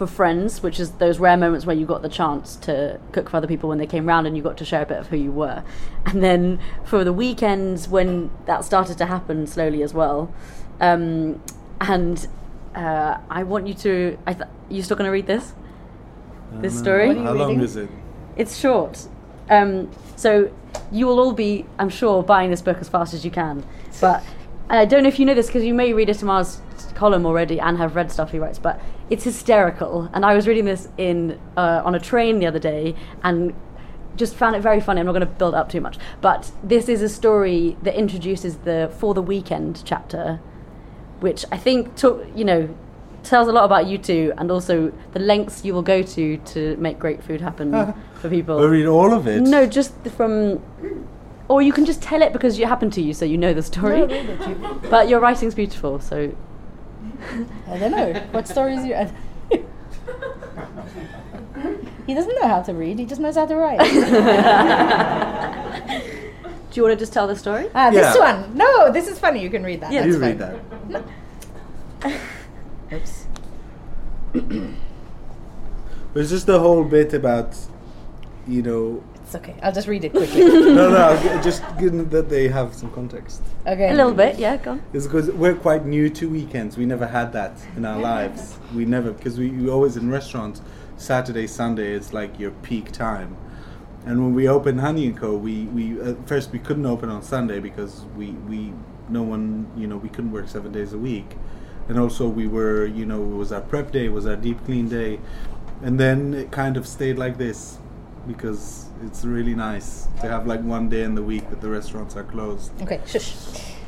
[0.00, 3.36] for friends, which is those rare moments where you got the chance to cook for
[3.36, 5.16] other people when they came round and you got to share a bit of who
[5.18, 5.62] you were,
[6.06, 10.32] and then for the weekends when that started to happen slowly as well,
[10.80, 11.42] um,
[11.80, 12.26] and.
[12.72, 14.16] Uh, I want you to.
[14.28, 15.54] I th- you still going to read this?
[16.60, 17.08] This story?
[17.08, 17.64] What are how long reading?
[17.64, 17.90] is it
[18.36, 19.08] It's short.
[19.48, 20.52] Um, so
[20.92, 23.64] you will all be, I'm sure, buying this book as fast as you can.
[24.00, 24.22] But
[24.70, 26.60] and I don't know if you know this because you may read Itamar's
[26.94, 30.08] column already and have read stuff he writes, but it's hysterical.
[30.12, 33.54] And I was reading this in uh, on a train the other day and
[34.16, 35.00] just found it very funny.
[35.00, 38.58] I'm not going to build up too much, but this is a story that introduces
[38.58, 40.40] the for the weekend chapter,
[41.20, 42.74] which I think took you know
[43.22, 46.76] tells a lot about you two, and also the lengths you will go to to
[46.76, 47.72] make great food happen
[48.14, 48.56] for people.
[48.58, 49.42] We'll read all of it.
[49.42, 50.62] No, just from.
[51.48, 53.62] Or you can just tell it because it happened to you, so you know the
[53.62, 54.06] story.
[54.90, 56.32] but your writing's beautiful, so
[57.68, 58.12] I don't know.
[58.32, 58.94] What stories you.
[62.06, 63.78] he doesn't know how to read, he just knows how to write.
[66.70, 67.68] do you want to just tell the story?
[67.74, 68.18] ah, this Yeah.
[68.42, 68.56] one.
[68.56, 69.42] No, this is funny.
[69.42, 69.92] You can read that.
[69.92, 70.02] Yeah.
[70.02, 70.92] That's you read fine.
[70.92, 71.04] that.
[72.92, 73.26] Oops.
[76.14, 77.56] There's just the whole bit about,
[78.46, 79.54] you know, It's okay.
[79.62, 80.42] I'll just read it quickly.
[80.44, 83.40] no, no, g- just given that they have some context.
[83.64, 83.88] Okay.
[83.88, 84.82] A little bit, yeah, go on.
[84.92, 86.76] It's because we're quite new to weekends.
[86.76, 88.58] We never had that in our lives.
[88.74, 90.62] We never, because we, we always in restaurants,
[90.96, 93.36] Saturday, Sunday, it's like your peak time.
[94.04, 97.22] And when we opened Honey and Co, we, we at first we couldn't open on
[97.22, 98.72] Sunday because we, we
[99.08, 101.36] no one you know we couldn't work seven days a week,
[101.88, 104.64] and also we were you know it was our prep day, it was our deep
[104.64, 105.20] clean day,
[105.82, 107.78] and then it kind of stayed like this
[108.26, 112.16] because it's really nice to have like one day in the week that the restaurants
[112.16, 112.70] are closed.
[112.82, 113.34] Okay, shush.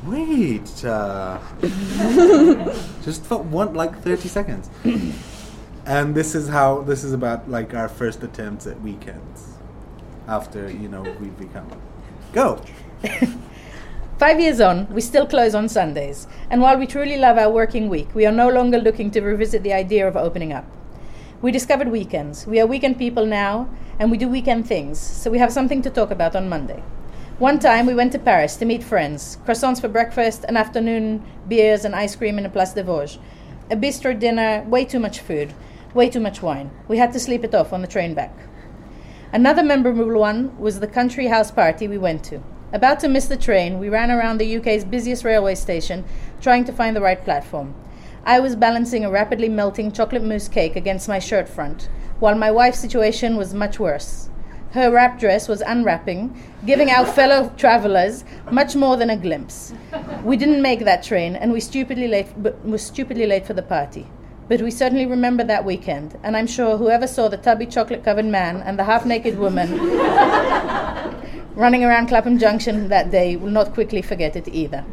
[0.05, 1.39] Wait, uh,
[3.05, 4.71] just for one like thirty seconds.
[5.87, 9.55] and this is how this is about like our first attempts at weekends
[10.29, 11.69] after you know we've become.
[12.33, 12.63] Go.
[14.19, 17.89] Five years on, we still close on Sundays, and while we truly love our working
[17.89, 20.65] week, we are no longer looking to revisit the idea of opening up.
[21.43, 22.47] We discovered weekends.
[22.47, 25.91] We are weekend people now, and we do weekend things, so we have something to
[25.91, 26.85] talk about on Monday.
[27.41, 31.85] One time we went to Paris to meet friends, croissants for breakfast, an afternoon beers
[31.85, 33.19] and ice cream in the Place des Vosges.
[33.73, 35.53] A bistro dinner, way too much food,
[35.95, 36.71] way too much wine.
[36.87, 38.39] We had to sleep it off on the train back.
[39.33, 42.41] Another memorable one was the country house party we went to.
[42.73, 46.05] About to miss the train, we ran around the UK's busiest railway station
[46.41, 47.75] trying to find the right platform.
[48.25, 51.89] I was balancing a rapidly melting chocolate mousse cake against my shirt front,
[52.21, 54.31] while my wife's situation was much worse.
[54.75, 59.75] Her wrap dress was unwrapping, giving our fellow travelers much more than a glimpse.
[60.23, 63.63] We didn't make that train, and we stupidly late, but was stupidly late for the
[63.63, 64.07] party.
[64.49, 68.27] But we certainly remember that weekend, and I'm sure whoever saw the tubby chocolate covered
[68.27, 69.79] man and the half naked woman
[71.57, 74.85] running around Clapham Junction that day will not quickly forget it either.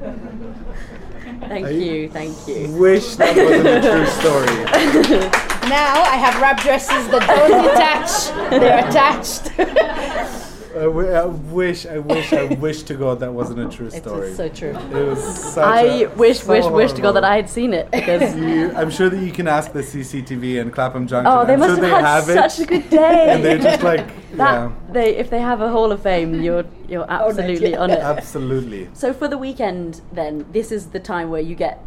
[1.50, 2.70] Thank Are you, you- thank you.
[2.78, 5.30] Wish that wasn't a true story.
[5.70, 10.46] Now I have wrap dresses that don't detach, they're attached.
[10.76, 14.28] I, w- I wish, I wish, I wish to God that wasn't a true story.
[14.28, 14.70] it's so true.
[14.70, 15.22] it was
[15.54, 17.24] such I a- wish, so wish, wish to God that.
[17.24, 20.72] I had seen it because You, I'm sure that you can ask the CCTV and
[20.72, 21.32] Clapham Junction.
[21.34, 23.26] oh, they I'm must sure have they had have it, such a good day.
[23.30, 24.06] and they're just like,
[24.38, 27.90] that yeah, they if they have a Hall of Fame, you're you're oh, absolutely on
[27.90, 28.00] it.
[28.00, 28.90] absolutely.
[28.94, 31.84] So for the weekend, then this is the time where you get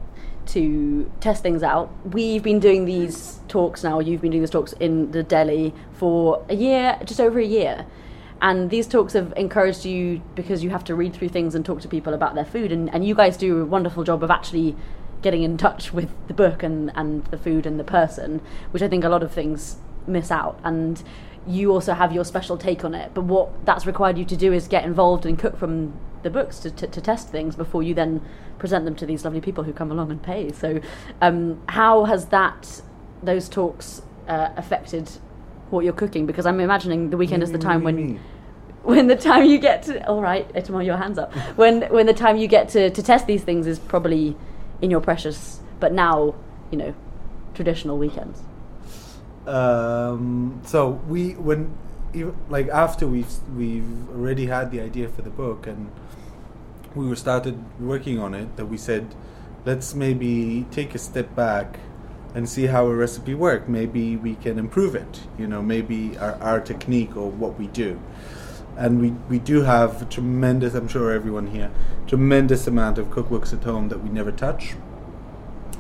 [0.47, 1.88] to test things out.
[2.05, 4.01] We've been doing these talks now.
[4.01, 7.87] You've been doing these talks in the deli for a year, just over a year.
[8.42, 11.81] And these talks have encouraged you because you have to read through things and talk
[11.83, 12.72] to people about their food.
[12.72, 14.74] And, and you guys do a wonderful job of actually
[15.22, 18.40] getting in touch with the book and, and the food and the person,
[18.72, 19.76] which I think a lot of things
[20.09, 20.59] miss out.
[20.64, 21.00] And
[21.46, 23.12] you also have your special take on it.
[23.14, 26.59] But what that's required you to do is get involved and cook from the books
[26.61, 28.20] to, to, to test things before you then
[28.59, 30.50] present them to these lovely people who come along and pay.
[30.50, 30.81] So,
[31.20, 32.83] um, how has that
[33.22, 35.09] those talks uh, affected
[35.70, 36.26] what you're cooking?
[36.26, 38.20] Because I'm imagining the weekend is the time when
[38.83, 41.33] when the time you get to all right, Itamar, your hands up.
[41.57, 44.37] When when the time you get to, to test these things is probably
[44.81, 46.35] in your precious, but now
[46.71, 46.95] you know
[47.55, 48.42] traditional weekends.
[49.47, 51.75] Um, so we when
[52.14, 55.90] even, like after we've we've already had the idea for the book and
[56.95, 59.14] we were started working on it that we said
[59.64, 61.79] let's maybe take a step back
[62.35, 66.35] and see how a recipe work maybe we can improve it you know maybe our,
[66.42, 67.99] our technique or what we do
[68.76, 71.70] and we, we do have a tremendous i'm sure everyone here
[72.06, 74.74] tremendous amount of cookbooks at home that we never touch.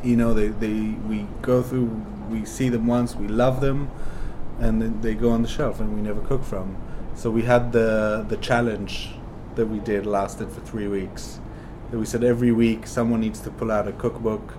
[0.02, 1.86] You know they, they we go through
[2.30, 3.90] we see them once we love them
[4.58, 6.76] and then they go on the shelf and we never cook from.
[7.14, 9.10] So we had the the challenge
[9.56, 11.38] that we did lasted for three weeks.
[11.90, 14.54] That we said every week someone needs to pull out a cookbook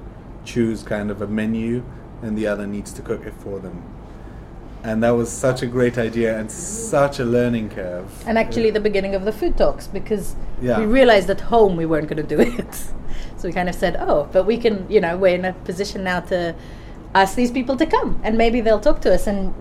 [0.46, 1.84] choose kind of a menu
[2.22, 3.82] and the other needs to cook it for them
[4.84, 8.80] and that was such a great idea and such a learning curve And actually, the
[8.82, 10.80] beginning of the food talks because Yeah.
[10.80, 12.74] we realized at home we weren't going to do it.
[13.38, 16.04] so we kind of said, oh, but we can, you know, we're in a position
[16.04, 16.54] now to
[17.16, 19.28] ask these people to come and maybe they'll talk to us.
[19.28, 19.54] And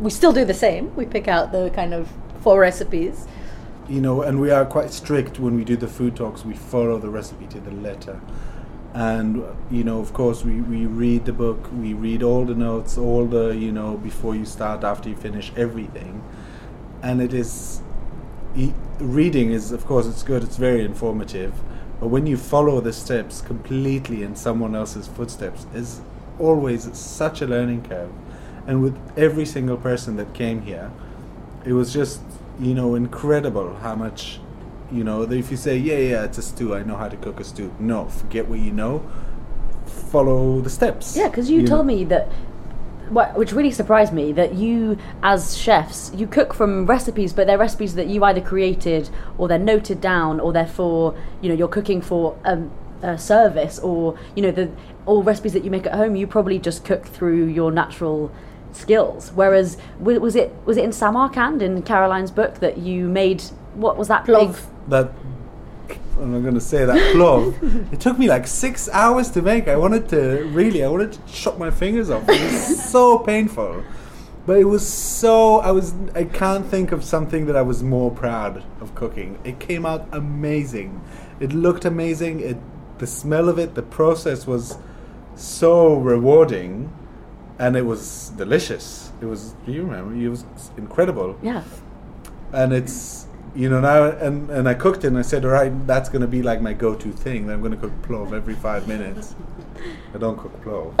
[0.00, 0.94] we still do the same.
[0.96, 2.08] We pick out the kind of
[2.42, 3.26] four recipes.
[3.88, 6.44] you know, and we are quite strict when we do the food talks.
[6.44, 8.20] We follow the recipe to the letter,
[8.94, 12.98] and you know of course we, we read the book we read all the notes
[12.98, 16.22] all the you know before you start after you finish everything.
[17.02, 17.80] And it is
[19.00, 21.54] reading is of course it's good it's very informative
[22.00, 26.02] but when you follow the steps completely in someone else's footsteps is
[26.38, 28.10] always such a learning curve.
[28.66, 30.90] And with every single person that came here
[31.64, 32.20] it was just
[32.60, 34.38] you know incredible how much
[34.92, 37.16] you know that if you say yeah yeah it's a stew i know how to
[37.16, 39.02] cook a stew no forget what you know
[39.86, 41.68] follow the steps Yeah, because you, know.
[41.68, 42.28] told me that,
[43.08, 47.58] wh- which really surprised me, that you, as chefs, you cook from recipes, but they're
[47.58, 51.68] recipes that you either created or they're noted down or they're for, you know, you're
[51.68, 52.70] cooking for um,
[53.02, 54.70] a service or, you know, the
[55.06, 58.30] all recipes that you make at home, you probably just cook through your natural
[58.70, 59.32] skills.
[59.34, 63.42] Whereas, was it was it in Samarkand in Caroline's book that you made
[63.74, 64.60] what was that Plov.
[64.88, 65.12] that
[66.20, 67.92] I'm not going to say that plov.
[67.92, 69.66] it took me like six hours to make.
[69.68, 72.28] I wanted to really, I wanted to chop my fingers off.
[72.28, 73.82] It was so painful,
[74.46, 75.60] but it was so.
[75.60, 75.94] I was.
[76.14, 79.38] I can't think of something that I was more proud of cooking.
[79.42, 81.02] It came out amazing.
[81.40, 82.40] It looked amazing.
[82.40, 82.58] It,
[82.98, 84.78] the smell of it, the process was
[85.34, 86.92] so rewarding,
[87.58, 89.12] and it was delicious.
[89.20, 89.54] It was.
[89.66, 90.14] Do you remember?
[90.14, 90.44] It was
[90.76, 91.64] incredible yeah.
[92.52, 93.21] and it's
[93.54, 96.22] you know now and and I cooked it and I said all right that's going
[96.22, 97.50] to be like my go-to thing.
[97.50, 99.34] I'm going to cook plov every 5 minutes.
[100.14, 100.96] I don't cook plov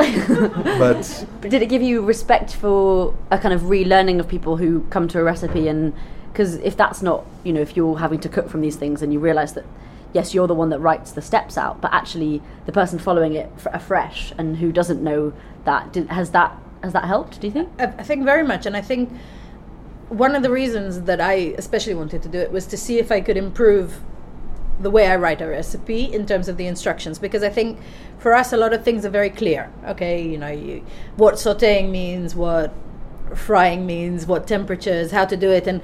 [0.78, 4.82] but But did it give you respect for a kind of relearning of people who
[4.90, 5.68] come to a recipe?
[5.68, 5.94] And
[6.32, 9.12] because if that's not you know if you're having to cook from these things and
[9.12, 9.64] you realize that
[10.12, 13.50] yes you're the one that writes the steps out but actually the person following it
[13.56, 15.32] f- afresh and who doesn't know
[15.64, 17.68] that did, has that has that helped do you think?
[17.78, 19.10] I, I think very much, and I think
[20.12, 23.10] one of the reasons that I especially wanted to do it was to see if
[23.10, 24.00] I could improve
[24.78, 27.78] the way I write a recipe in terms of the instructions because I think
[28.18, 29.72] for us a lot of things are very clear.
[29.86, 30.84] Okay, you know, you,
[31.16, 32.74] what sautéing means, what
[33.34, 35.80] frying means, what temperatures, how to do it, and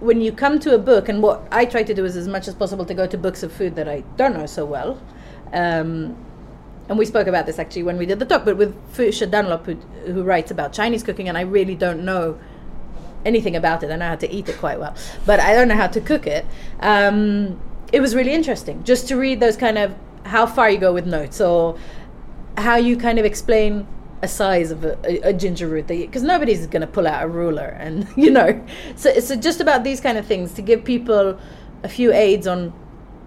[0.00, 2.48] when you come to a book, and what I try to do is as much
[2.48, 5.00] as possible to go to books of food that I don't know so well.
[5.52, 6.16] Um,
[6.88, 9.66] and we spoke about this actually when we did the talk, but with Fuchsia Dunlop,
[9.66, 9.74] who,
[10.06, 12.38] who writes about Chinese cooking, and I really don't know
[13.26, 13.90] anything about it.
[13.90, 14.94] I know how to eat it quite well,
[15.26, 16.46] but I don't know how to cook it.
[16.80, 17.60] Um,
[17.92, 21.06] it was really interesting just to read those kind of how far you go with
[21.06, 21.78] notes or
[22.56, 23.86] how you kind of explain
[24.22, 27.28] a size of a, a, a ginger root because nobody's going to pull out a
[27.28, 28.64] ruler and you know
[28.96, 31.38] so it's just about these kind of things to give people
[31.82, 32.70] a few aids on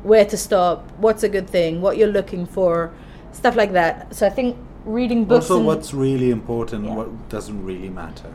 [0.03, 2.91] where to stop what's a good thing what you're looking for
[3.31, 6.95] stuff like that so i think reading books also what's really important Yeah.
[6.95, 8.33] what doesn't really matter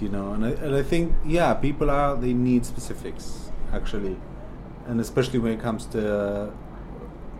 [0.00, 4.16] you know and I, and I think yeah people are they need specifics actually.
[4.86, 6.52] And especially when it comes to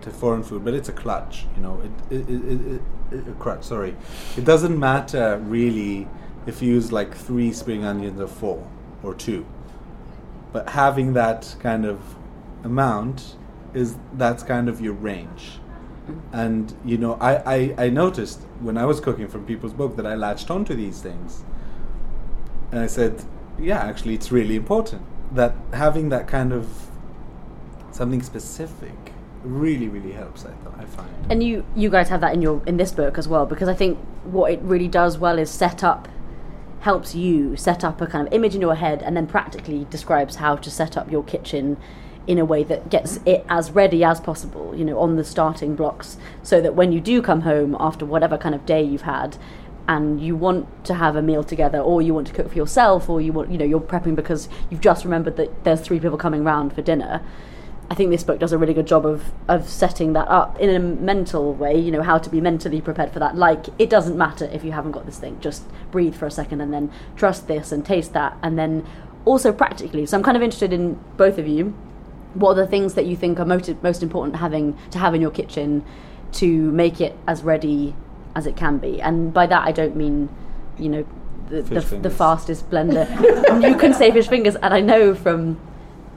[0.02, 2.82] to foreign food but it's a clutch you know it, it, it,
[3.12, 3.96] it, a crutch sorry.
[4.36, 6.08] It doesn't matter really
[6.46, 8.66] if you use like three spring onions or four
[9.02, 9.46] or two.
[10.52, 12.00] But having that kind of
[12.64, 13.36] amount
[13.74, 15.58] is that's kind of your range.
[16.08, 16.34] Mm-hmm.
[16.34, 20.06] And you know I, I i noticed when i was cooking from people's book that
[20.06, 21.44] i latched onto these things
[22.72, 23.24] and i said
[23.58, 25.02] yeah actually it's really important
[25.32, 26.90] that having that kind of
[27.92, 28.94] something specific
[29.42, 30.50] really really helps i,
[30.80, 31.08] I find.
[31.30, 33.74] And you you guys have that in your in this book as well because i
[33.74, 36.08] think what it really does well is set up
[36.80, 40.36] helps you set up a kind of image in your head and then practically describes
[40.36, 41.76] how to set up your kitchen
[42.26, 45.74] in a way that gets it as ready as possible you know on the starting
[45.74, 49.36] blocks so that when you do come home after whatever kind of day you've had
[49.90, 53.10] and you want to have a meal together or you want to cook for yourself
[53.10, 56.16] or you want you know you're prepping because you've just remembered that there's three people
[56.16, 57.20] coming round for dinner
[57.90, 60.70] I think this book does a really good job of of setting that up in
[60.70, 61.76] a mental way.
[61.76, 63.34] You know how to be mentally prepared for that.
[63.34, 65.40] Like it doesn't matter if you haven't got this thing.
[65.40, 68.86] Just breathe for a second and then trust this and taste that, and then
[69.24, 70.06] also practically.
[70.06, 71.74] So I'm kind of interested in both of you.
[72.34, 75.20] What are the things that you think are most most important having to have in
[75.20, 75.84] your kitchen
[76.34, 77.96] to make it as ready
[78.34, 79.00] as it can be?
[79.00, 80.28] And by that I don't mean,
[80.78, 81.06] you know,
[81.48, 83.06] the the, the fastest blender.
[83.68, 85.60] you can say fish fingers, and I know from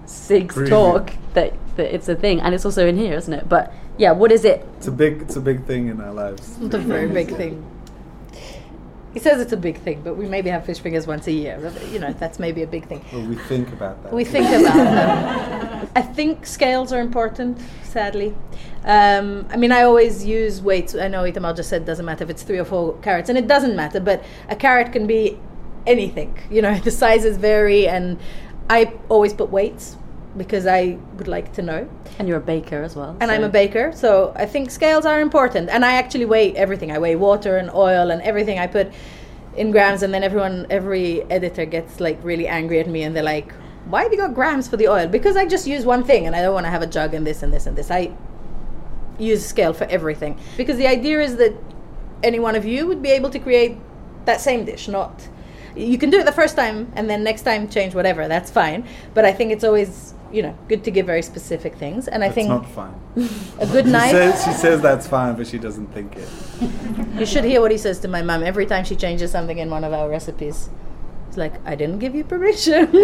[0.05, 0.69] Sig's Really?
[0.69, 3.49] talk that, that it's a thing, and it's also in here, isn't it?
[3.49, 4.65] But yeah, what is it?
[4.77, 7.63] it's a big it's a big thing in our lives It's a very big thing.
[9.13, 11.71] He says it's a big thing, but we maybe have fish fingers once a year.
[11.91, 13.05] You know, that's maybe a big thing.
[13.13, 15.89] well, we think about that We think about them.
[15.95, 18.33] I think scales are important, sadly.
[18.83, 20.95] Um, I mean, I always use weights.
[20.95, 23.37] I know Itamar just said it doesn't matter if it's three or four carrots, and
[23.37, 25.39] it doesn't matter, but a carrot can be
[25.85, 26.37] anything.
[26.49, 28.19] You know, the sizes vary, and
[28.69, 29.95] I always put weights
[30.37, 31.89] because I would like to know.
[32.19, 33.15] And you're a baker as well.
[33.19, 35.69] And I'm a baker, so I think scales are important.
[35.69, 36.91] And I actually weigh everything.
[36.91, 38.59] I weigh water and oil and everything.
[38.59, 38.91] I put
[39.55, 43.23] in grams, and then everyone, every editor gets like really angry at me, and they're
[43.23, 43.53] like,
[43.85, 46.35] "Why have you got grams for the oil?" Because I just use one thing, and
[46.35, 47.91] I don't want to have a jug and this and this and this.
[47.91, 48.11] I
[49.19, 51.53] use scale for everything because the idea is that
[52.23, 53.77] any one of you would be able to create
[54.25, 55.27] that same dish, not.
[55.75, 58.27] You can do it the first time and then next time change whatever.
[58.27, 58.87] That's fine.
[59.13, 62.07] But I think it's always, you know, good to give very specific things.
[62.07, 62.95] And I That's think not fine.
[63.59, 66.27] a good She says, she says that's fine, but she doesn't think it.
[67.19, 69.69] You should hear what he says to my mum every time she changes something in
[69.69, 70.69] one of our recipes.
[71.33, 72.89] It's like, I didn't give you permission.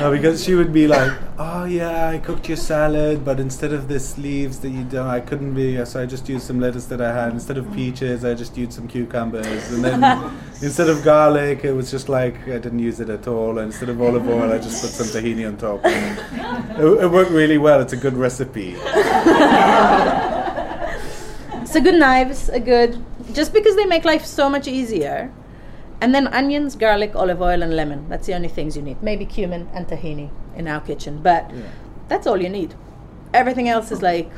[0.00, 3.86] No, because she would be like, "Oh yeah, I cooked your salad, but instead of
[3.86, 5.84] the leaves that you don't, I couldn't be.
[5.84, 7.30] So I just used some lettuce that I had.
[7.32, 9.70] Instead of peaches, I just used some cucumbers.
[9.70, 10.02] And then
[10.62, 13.58] instead of garlic, it was just like I didn't use it at all.
[13.58, 15.82] And instead of olive oil, I just put some tahini on top.
[15.84, 17.80] It, it worked really well.
[17.80, 18.74] It's a good recipe.
[21.66, 25.30] so good knives are good, just because they make life so much easier.
[26.02, 28.08] And then onions, garlic, olive oil, and lemon.
[28.08, 29.00] That's the only things you need.
[29.04, 31.48] Maybe cumin and tahini in our kitchen, but
[32.08, 32.74] that's all you need.
[33.32, 34.28] Everything else is like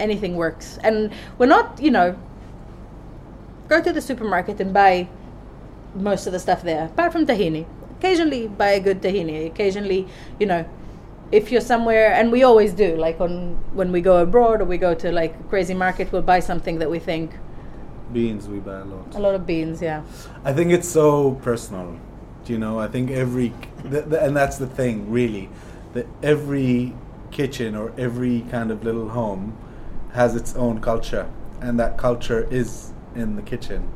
[0.00, 0.78] anything works.
[0.82, 2.18] And we're not, you know,
[3.68, 5.08] go to the supermarket and buy
[5.94, 7.66] most of the stuff there, apart from tahini.
[7.98, 9.46] Occasionally buy a good tahini.
[9.46, 10.08] Occasionally,
[10.38, 10.64] you know,
[11.30, 14.78] if you're somewhere, and we always do, like on when we go abroad or we
[14.78, 17.32] go to like a crazy market, we'll buy something that we think
[18.12, 19.14] Beans we buy a lot.
[19.14, 20.02] a lot of beans, yeah.
[20.44, 21.98] I think it's so personal.
[22.44, 22.78] Do you know?
[22.78, 23.52] I think every,
[23.82, 25.48] th- th- and that's the thing, really,
[25.92, 26.94] that every
[27.30, 29.56] kitchen or every kind of little home
[30.12, 31.30] has its own culture,
[31.60, 33.88] and that culture is in the kitchen,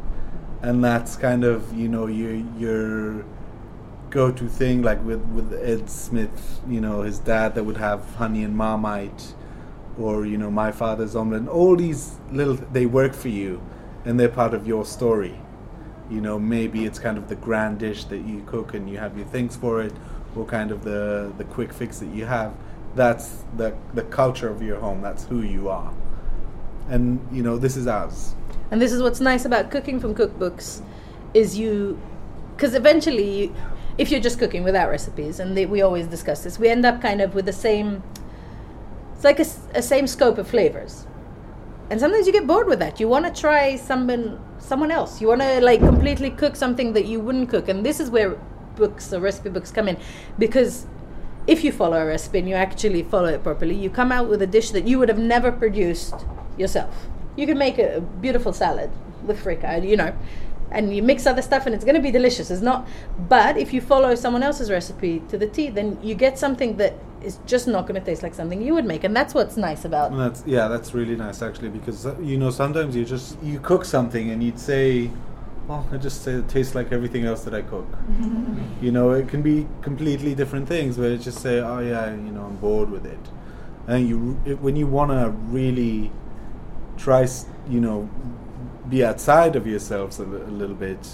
[0.63, 3.25] and that's kind of you know your your
[4.11, 8.45] go-to thing, like with with Ed Smith, you know, his dad that would have honey
[8.45, 9.35] and marmite,
[9.99, 11.41] or you know, my father's omelet.
[11.41, 13.61] And all these little, they work for you,
[14.05, 15.39] and they're part of your story.
[16.11, 19.17] You know maybe it's kind of the grand dish that you cook and you have
[19.17, 19.93] your things for it
[20.37, 22.55] or kind of the the quick fix that you have.
[22.95, 25.01] That's the the culture of your home.
[25.03, 25.93] That's who you are.
[26.89, 28.35] And you know this is ours.
[28.71, 30.83] And this is what's nice about cooking from cookbooks,
[31.33, 32.01] is you,
[32.57, 33.53] because eventually,
[33.99, 37.01] if you're just cooking without recipes, and they, we always discuss this, we end up
[37.01, 38.03] kind of with the same.
[39.15, 41.07] It's like a same scope of flavors,
[41.95, 42.99] and sometimes you get bored with that.
[42.99, 45.21] You want to try someone someone else.
[45.21, 48.31] You want to like completely cook something that you wouldn't cook, and this is where
[48.75, 49.97] books or recipe books come in,
[50.37, 50.87] because
[51.47, 54.43] if you follow a recipe and you actually follow it properly, you come out with
[54.43, 56.17] a dish that you would have never produced
[56.59, 57.07] yourself.
[57.37, 58.91] You can make a beautiful salad
[59.23, 60.17] with freekeh, you know,
[60.73, 62.51] and you mix other stuff and it's going to be delicious.
[62.51, 62.89] It's not,
[63.29, 66.95] but if you follow someone else's recipe to the T, then you get something that
[67.25, 69.85] is just not going to taste like something you would make, and that's what's nice
[69.85, 70.13] about.
[70.13, 73.59] and that's yeah that's really nice actually because uh, you know sometimes you just you
[73.61, 75.11] cook something and you'd say
[75.67, 77.87] well, i just say it tastes like everything else that i cook
[78.81, 82.33] you know it can be completely different things where you just say oh yeah you
[82.33, 83.25] know i'm bored with it
[83.87, 86.11] and you it, when you want to really
[86.97, 87.27] try
[87.69, 88.09] you know
[88.89, 91.09] be outside of yourselves a, a little bit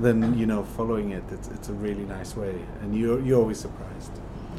[0.00, 3.60] then you know following it it's, it's a really nice way and you're, you're always
[3.60, 4.12] surprised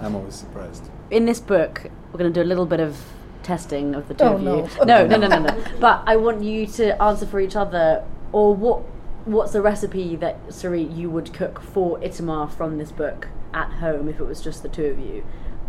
[0.03, 1.73] i'm always surprised In this book,
[2.11, 2.97] we're going to do a little bit of
[3.43, 4.55] testing of the two Oh, of no.
[4.57, 4.85] you.
[4.85, 5.63] No, no, no, no, no.
[5.79, 8.79] But I want you to answer for each other, or what?
[9.25, 14.09] What's the recipe that Sarit you would cook for Itamar from this book at home
[14.09, 15.23] if it was just the two of you?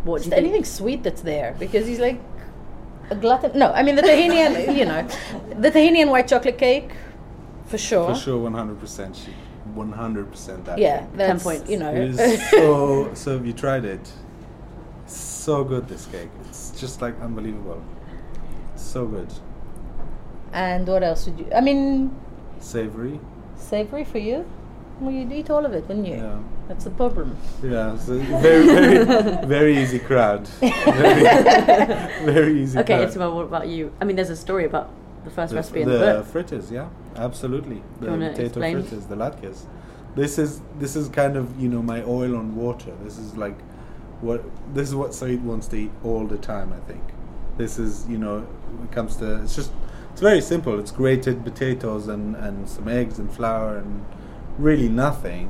[0.05, 0.45] What do Just you think?
[0.47, 2.19] anything sweet that's there because he's like
[3.11, 3.53] a glutton.
[3.59, 5.03] No, I mean the tahini and you know
[5.65, 6.91] the tahini and white chocolate cake
[7.67, 8.09] for sure.
[8.15, 9.15] For sure, one hundred percent.
[9.17, 9.31] She,
[9.75, 10.79] one hundred percent that.
[10.79, 11.17] Yeah, thing.
[11.17, 11.71] that's points.
[11.71, 11.93] you know.
[11.95, 13.13] It is so.
[13.15, 14.05] So have you tried it?
[15.45, 16.31] So good, this cake.
[16.49, 17.85] It's just like unbelievable.
[18.77, 19.31] So good.
[20.55, 21.47] and what else would you?
[21.55, 22.17] I mean,
[22.61, 23.21] Savory.
[23.55, 24.47] savory for you.
[25.01, 26.15] Well, you'd eat all of it, wouldn't you?
[26.15, 26.39] Yeah.
[26.69, 27.37] That's the problem.
[27.63, 27.99] Yeah.
[27.99, 28.17] So
[28.47, 30.49] very, very, very easy crowd.
[30.61, 31.25] Very,
[32.33, 32.79] very easy.
[32.79, 33.09] Okay, crowd.
[33.11, 33.93] Itamar, what about you?
[34.01, 34.89] I mean, there's a story about
[35.25, 36.27] the first the, recipe in the the book.
[36.27, 37.83] fritters, yeah, absolutely.
[38.01, 38.83] The you wanna potato explain?
[38.83, 39.67] fritters, the latkes.
[40.15, 42.95] This is this is kind of you know my oil on water.
[43.03, 43.59] This is like
[44.25, 44.41] what
[44.75, 46.69] this is what Sarit wants to eat all the time.
[46.73, 47.03] I think
[47.59, 49.71] this is you know when it comes to it's just
[50.13, 50.79] it's very simple.
[50.83, 54.05] It's grated potatoes and and some eggs and flour and
[54.59, 55.49] really nothing.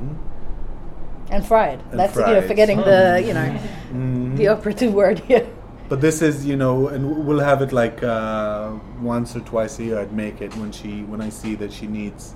[1.31, 1.79] And fried.
[1.91, 2.47] And that's you know fried.
[2.47, 3.49] forgetting the you know
[3.93, 4.37] Mhm.
[4.37, 5.47] the operative word here.
[5.87, 8.71] But this is, you know, and we'll have it like uh,
[9.03, 9.99] once or twice a year.
[9.99, 12.33] I'd make it when she, when I see that she needs,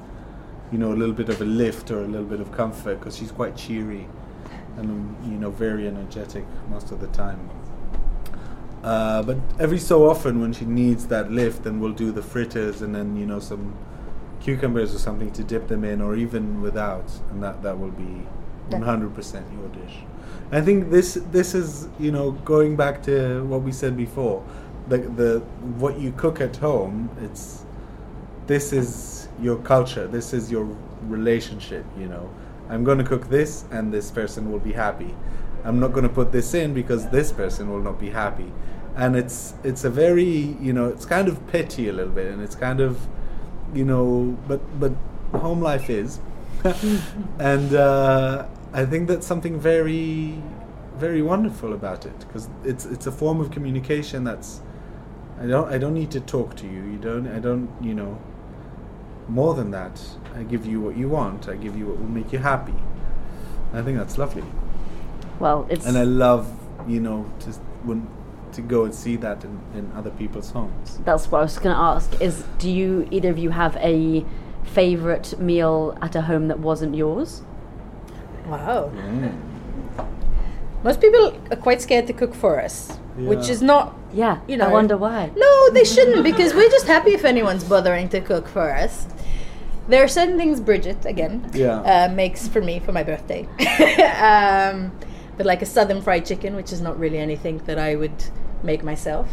[0.72, 3.18] you know, a little bit of a lift or a little bit of comfort because
[3.18, 4.08] she's quite cheery,
[4.78, 7.50] and you know very energetic most of the time.
[8.84, 12.82] Uh, but every so often, when she needs that lift, then we'll do the fritters
[12.82, 13.76] and then you know some
[14.40, 18.26] cucumbers or something to dip them in, or even without, and that that will be
[18.70, 19.98] one hundred percent your dish.
[20.52, 24.44] I think this this is you know going back to what we said before,
[24.88, 25.40] the the
[25.78, 27.10] what you cook at home.
[27.22, 27.66] It's
[28.48, 30.08] this is your culture.
[30.08, 30.66] This is your
[31.04, 31.86] relationship.
[31.98, 32.30] You know,
[32.70, 35.16] I'm going to cook this, and this person will be happy.
[35.64, 38.52] I'm not going to put this in because this person will not be happy.
[38.96, 42.42] And it's it's a very you know it's kind of petty a little bit, and
[42.42, 43.08] it's kind of
[43.74, 44.94] you know but but
[45.34, 46.20] home life is,
[47.40, 50.42] and uh, I think that's something very
[50.98, 54.62] very wonderful about it because it's it's a form of communication that's
[55.40, 56.84] I don't I don't need to talk to you.
[56.84, 58.20] You don't I don't you know
[59.30, 60.02] more than that.
[60.36, 61.48] I give you what you want.
[61.48, 62.74] I give you what will make you happy.
[63.74, 64.44] I think that's lovely.
[65.40, 66.52] Well, it's And I love,
[66.88, 67.52] you know, to
[67.84, 68.08] when
[68.54, 71.00] to go and see that in, in other people's homes.
[71.06, 72.20] that's what I was going to ask.
[72.20, 74.26] Is do you either of you have a
[74.64, 77.44] favorite meal at a home that wasn't yours?
[78.48, 78.92] Wow.
[78.96, 79.38] Mm.
[80.84, 83.96] Most people are quite scared to cook for us, which is not.
[84.14, 85.30] Yeah, You know, I wonder why.
[85.36, 89.06] No, they shouldn't because we're just happy if anyone's bothering to cook for us.
[89.88, 91.82] There are certain things Bridget again Yeah.
[91.82, 93.48] uh, makes for me for my birthday,
[94.22, 94.92] um,
[95.38, 98.24] but like a southern fried chicken, which is not really anything that I would
[98.64, 99.28] make myself.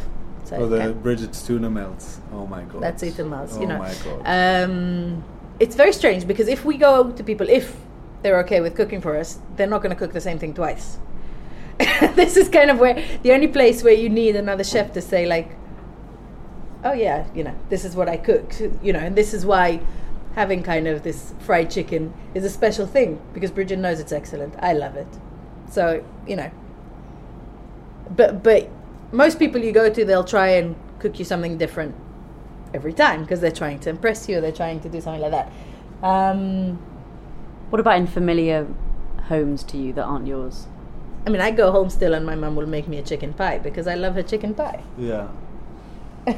[0.44, 2.20] So Or the kind- Bridget's tuna melts.
[2.32, 2.82] Oh my god.
[2.82, 3.78] that's Ethan Miles, Oh you know.
[3.78, 4.22] my god.
[4.64, 5.24] Um,
[5.58, 7.76] it's very strange because if we go to people, if
[8.22, 10.98] they're okay with cooking for us, they're not going to cook the same thing twice.
[12.14, 15.26] this is kind of where the only place where you need another chef to say
[15.26, 15.56] like,
[16.84, 19.80] oh yeah, you know, this is what I cooked, you know, and this is why
[20.34, 24.54] having kind of this fried chicken is a special thing because Bridget knows it's excellent.
[24.60, 25.08] I love it,
[25.70, 26.50] so you know.
[28.14, 28.68] But but
[29.12, 31.94] most people you go to, they'll try and cook you something different
[32.74, 34.40] every time because they're trying to impress you.
[34.40, 35.52] They're trying to do something like that.
[36.02, 36.78] Um,
[37.70, 38.66] What about in familiar
[39.28, 40.66] homes to you that aren't yours?
[41.26, 43.58] I mean, I go home still, and my mum will make me a chicken pie
[43.58, 44.82] because I love her chicken pie.
[44.98, 45.26] yeah.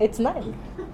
[0.00, 0.44] It's nice.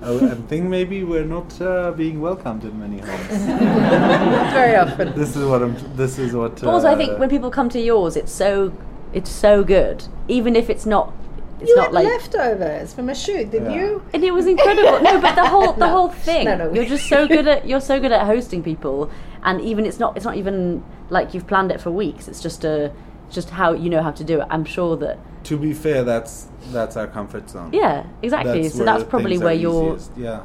[0.03, 3.47] I, I think maybe we're not uh, being welcomed in many homes.
[3.47, 5.15] Not very often.
[5.15, 5.77] this is what I'm.
[5.95, 6.65] This is what.
[6.65, 8.73] Uh, also, I think when people come to yours, it's so
[9.13, 11.13] it's so good, even if it's not.
[11.61, 13.81] It's you not had like leftovers from a shoot, didn't Yeah.
[13.81, 14.03] you?
[14.15, 15.03] And it was incredible.
[15.03, 15.89] No, but the whole the No.
[15.91, 16.47] whole thing.
[16.47, 16.73] No, no.
[16.73, 19.11] You're just so good at you're so good at hosting people,
[19.45, 22.29] and even it's not it's not even like you've planned it for weeks.
[22.29, 22.93] It's just a
[23.31, 24.47] just how you know how to do it.
[24.51, 27.71] I'm sure that To be fair, that's that's our comfort zone.
[27.73, 28.69] yeah, exactly.
[28.69, 30.17] so that's probably where you're easiest.
[30.17, 30.43] Yeah.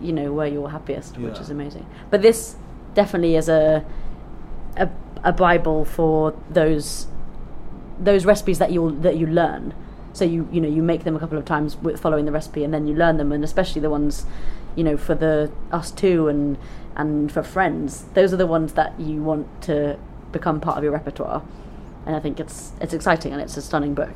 [0.00, 1.86] you know where you're happiest, which is amazing.
[2.10, 2.56] But this
[2.94, 3.84] definitely is a
[4.76, 4.88] a,
[5.24, 7.06] a bible for those
[7.98, 9.74] those recipes that you that you learn.
[10.16, 12.64] So you you know you make them a couple of times with following the recipe,
[12.64, 14.24] and then you learn them, and especially the ones
[14.74, 16.56] you know for the us two and
[16.96, 18.04] and for friends.
[18.14, 19.98] Those are the ones that you want to
[20.32, 21.42] become part of your repertoire.
[22.06, 24.14] And I think it's it's exciting and it's a stunning book.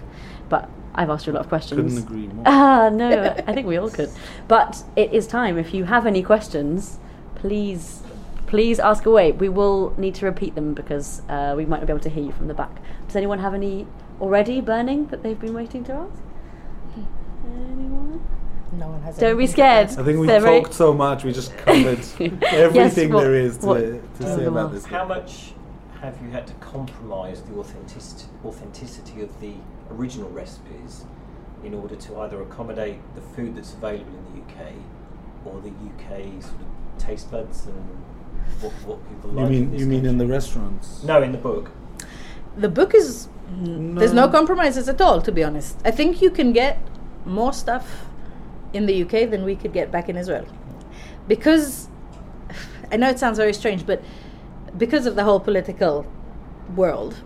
[0.48, 1.94] But I've asked you a lot of questions.
[1.94, 2.44] Couldn't agree more.
[2.46, 4.11] Ah, no, I think we all could.
[4.48, 5.59] But it is time.
[5.59, 6.98] If you have any questions,
[7.34, 8.03] please,
[8.46, 9.32] please ask away.
[9.32, 12.24] We will need to repeat them because uh, we might not be able to hear
[12.24, 12.80] you from the back.
[13.07, 13.86] Does anyone have any
[14.20, 16.22] already burning that they've been waiting to ask?
[17.46, 18.20] Anyone?
[18.72, 19.16] No one has.
[19.18, 19.88] Don't be scared.
[19.90, 21.24] I think we They're very- talked so much.
[21.24, 21.98] We just covered
[22.44, 24.84] everything what- there is to, what to say about this.
[24.84, 25.52] How much
[26.00, 29.54] have you had to compromise the authenticity, authenticity of the
[29.90, 31.04] original recipes
[31.64, 34.72] in order to either accommodate the food that's available in the UK
[35.44, 37.74] or the UK sort of taste buds and
[38.62, 39.46] what, what people You like?
[39.46, 41.02] in mean this you mean in the restaurants?
[41.02, 41.70] No, in the book.
[42.56, 43.28] the book is
[43.98, 45.76] there's no compromises at all to be honest.
[45.84, 46.78] I think you can get
[47.24, 48.07] more stuff
[48.72, 50.46] in the uk than we could get back in israel
[51.26, 51.88] because
[52.92, 54.03] i know it sounds very strange but
[54.78, 56.07] because of the whole political
[56.76, 57.20] world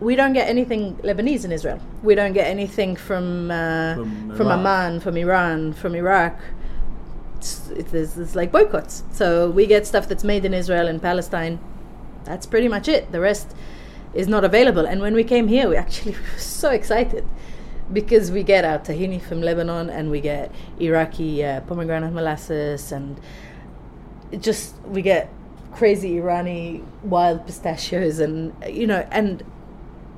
[0.00, 1.80] we don't get anything lebanese in israel.
[2.02, 6.38] We don't get anything from uh, From from, amman from iran from iraq.
[7.36, 9.04] It's, it is, it's like boycotts.
[9.12, 11.58] So we get stuff that's made in israel and palestine.
[12.24, 13.12] That's pretty much it.
[13.12, 13.54] The rest
[14.14, 14.86] is not available.
[14.86, 17.24] And when we came here, we actually were so excited
[17.92, 20.50] because we get our tahini from Lebanon and we get
[20.80, 23.20] Iraqi uh, pomegranate molasses and
[24.40, 25.30] just we get
[25.72, 29.42] crazy Irani wild pistachios and you know and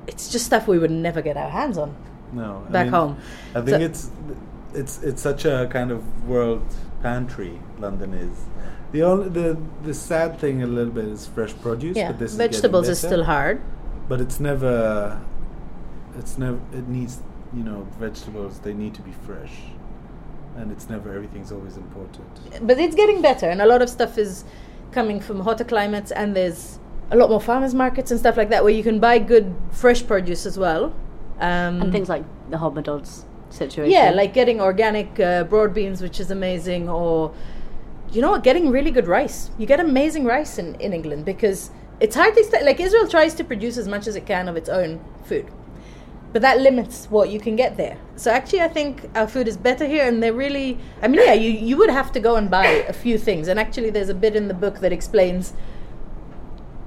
[0.07, 1.93] it's just stuff we would never get our hands on
[2.31, 2.63] No.
[2.67, 3.17] I back mean, home.
[3.53, 4.11] I think So- it's
[4.73, 6.63] it's it's such a kind of world
[7.01, 8.37] pantry London is.
[8.91, 11.97] The only the the sad thing a little bit is fresh produce.
[11.97, 13.13] Yeah, but this is vegetables is better.
[13.13, 13.61] still hard.
[14.07, 15.21] But it's never.
[16.17, 16.59] It's never.
[16.73, 17.21] It needs
[17.53, 18.59] you know vegetables.
[18.59, 19.53] They need to be fresh,
[20.55, 22.25] and it's never everything's always imported.
[22.61, 24.43] but it's getting better and a lot of stuff is
[24.91, 26.79] coming from hotter climates and there's
[27.11, 30.05] a lot more farmers markets and stuff like that where you can buy good fresh
[30.05, 30.85] produce as well
[31.39, 33.91] um, and things like the Hodmedod's situation.
[33.91, 37.33] yeah like getting organic uh, broad beans which is amazing or
[38.11, 41.69] you know what getting really good rice you get amazing rice in, in england because
[41.99, 44.55] it's hard to st- like israel tries to produce as much as it can of
[44.55, 45.49] its own food
[46.33, 47.97] but that limits what you can get there.
[48.15, 50.77] So actually, I think our food is better here, and they're really.
[51.01, 53.59] I mean, yeah, you you would have to go and buy a few things, and
[53.59, 55.53] actually, there's a bit in the book that explains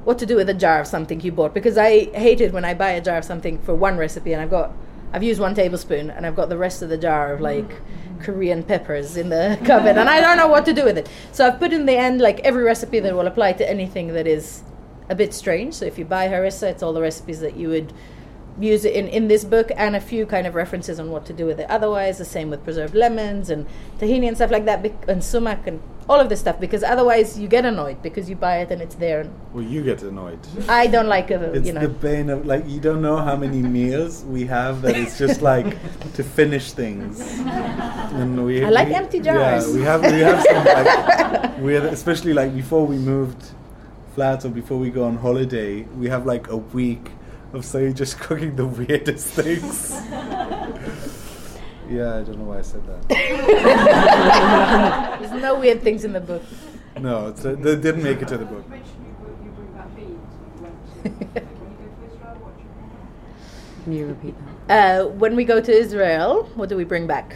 [0.04, 2.64] what to do with a jar of something you bought because I hate it when
[2.64, 4.72] I buy a jar of something for one recipe and I've got
[5.12, 7.70] I've used one tablespoon and I've got the rest of the jar of like
[8.20, 11.08] Korean peppers in the cupboard and I don't know what to do with it.
[11.32, 14.26] So I've put in the end like every recipe that will apply to anything that
[14.26, 14.62] is
[15.10, 15.74] a bit strange.
[15.74, 17.92] So if you buy harissa, it's all the recipes that you would
[18.58, 21.32] use it in, in this book and a few kind of references on what to
[21.32, 21.68] do with it.
[21.70, 23.66] Otherwise, the same with preserved lemons and
[23.98, 25.80] tahini and stuff like that, bec- and sumac and
[26.10, 26.60] all of this stuff.
[26.60, 29.20] Because otherwise, you get annoyed because you buy it and it's there.
[29.22, 30.40] And Well, you get annoyed.
[30.68, 31.80] I don't like it, It's you know.
[31.80, 35.40] the bane of like you don't know how many meals we have that it's just
[35.42, 35.66] like
[36.14, 37.20] to finish things.
[38.20, 39.66] And we, I like we- empty jars.
[39.68, 43.42] Yeah, we have we have some like we especially like before we moved
[44.14, 47.10] flats or before we go on holiday, we have like a week
[47.52, 49.92] of say just cooking the weirdest things.
[51.88, 53.08] yeah, I don't know why I said that.
[55.20, 56.42] There's no weird things in the book.
[56.98, 58.64] No, it's, uh, they didn't make it to the book.
[58.68, 58.76] You
[59.44, 59.94] you bring back.
[59.94, 62.52] Can you go to Israel?
[63.84, 64.34] Can you repeat
[64.68, 64.70] that?
[64.70, 67.34] Uh, when we go to Israel, what do we bring back?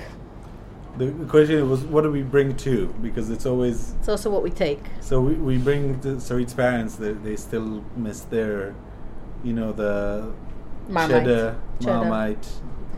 [0.97, 2.87] The question was, what do we bring to?
[3.03, 4.81] Because it's always It's also what we take.
[5.01, 6.95] So we, we bring the Sarit's parents.
[6.97, 8.75] They, they still miss their,
[9.43, 10.33] you know, the
[10.89, 11.11] Marmite.
[11.25, 11.93] cheddar, Cheddar.
[11.99, 12.49] Marmite,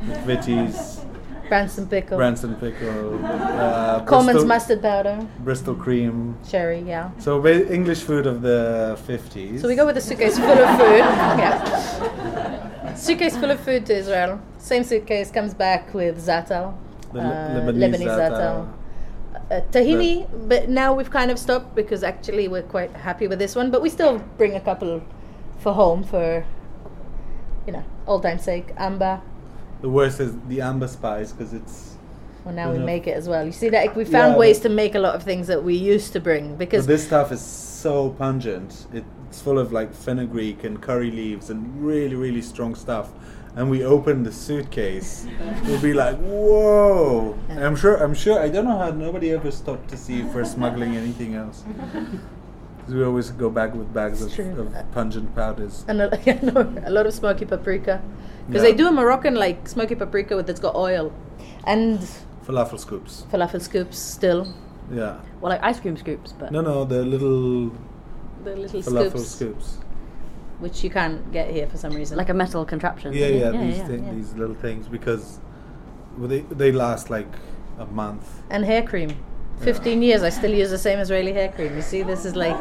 [0.04, 1.00] McVitie's,
[1.48, 2.18] Branston pickle.
[2.18, 5.26] Branston pickle, uh, Colman's Bristol, mustard powder.
[5.38, 6.36] Bristol cream.
[6.46, 7.10] Sherry, yeah.
[7.18, 9.62] So ba- English food of the fifties.
[9.62, 10.98] So we go with a suitcase full of food.
[11.38, 12.94] Yeah.
[12.94, 14.40] Suitcase full of food to Israel.
[14.58, 16.74] Same suitcase comes back with za'atar.
[17.12, 18.72] The uh, Lebanese.
[19.50, 23.54] Uh, tahini, but now we've kind of stopped because actually we're quite happy with this
[23.54, 23.70] one.
[23.70, 25.02] But we still bring a couple
[25.60, 26.44] for home for,
[27.66, 28.72] you know, old time's sake.
[28.76, 29.22] Amba.
[29.82, 31.94] The worst is the amba spice because it's.
[32.44, 32.86] Well, now we Enough.
[32.86, 33.44] make it as well.
[33.44, 35.74] You see that we found Yeah, ways to make a lot of things that we
[35.74, 38.86] used to bring because this stuff is so pungent.
[38.92, 43.10] It's full of like fenugreek and curry leaves and really, really strong stuff.
[43.56, 45.26] And we open the suitcase,
[45.64, 47.96] we'll be like, "Whoa!" And I'm sure.
[47.96, 48.38] I'm sure.
[48.38, 51.64] I don't know how nobody ever stopped to see if we're smuggling anything else.
[52.86, 55.84] 'Cause we always go back with bags of, of pungent powders.
[55.88, 56.08] and a,
[56.86, 58.00] a lot of smoky paprika
[58.46, 58.70] because Yeah.
[58.70, 61.10] they do a Moroccan like smoky paprika with that's got oil
[61.64, 61.98] and
[62.46, 63.24] Falafel scoops.
[63.32, 64.46] falafel scoops still
[64.92, 65.16] Yeah.
[65.40, 67.72] Well, like ice cream scoops, but No, no, the little
[68.44, 69.78] the little falafel scoops, scoops.
[70.58, 72.16] Which you can't get here for some reason.
[72.16, 73.12] like a metal contraption.
[73.12, 74.12] Yeah, yeah, yeah, these yeah, thi- yeah.
[74.12, 75.38] these little things because
[76.18, 77.28] they they last like
[77.78, 78.26] a month.
[78.50, 79.10] and hair cream.
[79.60, 81.74] Fifteen years, I still use the same Israeli hair cream.
[81.76, 82.56] You see, this is like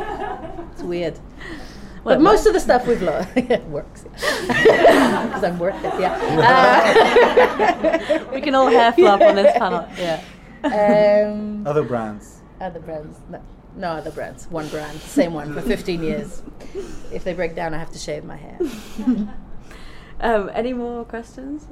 [0.71, 1.19] it's weird.
[2.05, 2.47] Well, but most works.
[2.47, 3.27] of the stuff we've lost
[3.69, 5.93] works because I'm worth it.
[5.99, 6.13] Yeah.
[8.33, 9.87] we can all hair flop on this panel.
[9.97, 10.21] Yeah.
[10.63, 12.41] Uh, um, Other brands.
[12.61, 13.17] Other brands.
[13.29, 13.41] No,
[13.75, 14.47] no other brands.
[14.47, 14.99] One brand.
[14.99, 16.41] Same one for 15 years.
[17.11, 18.59] If they break down, I have to shave my hair.
[20.19, 21.67] Um, any more questions?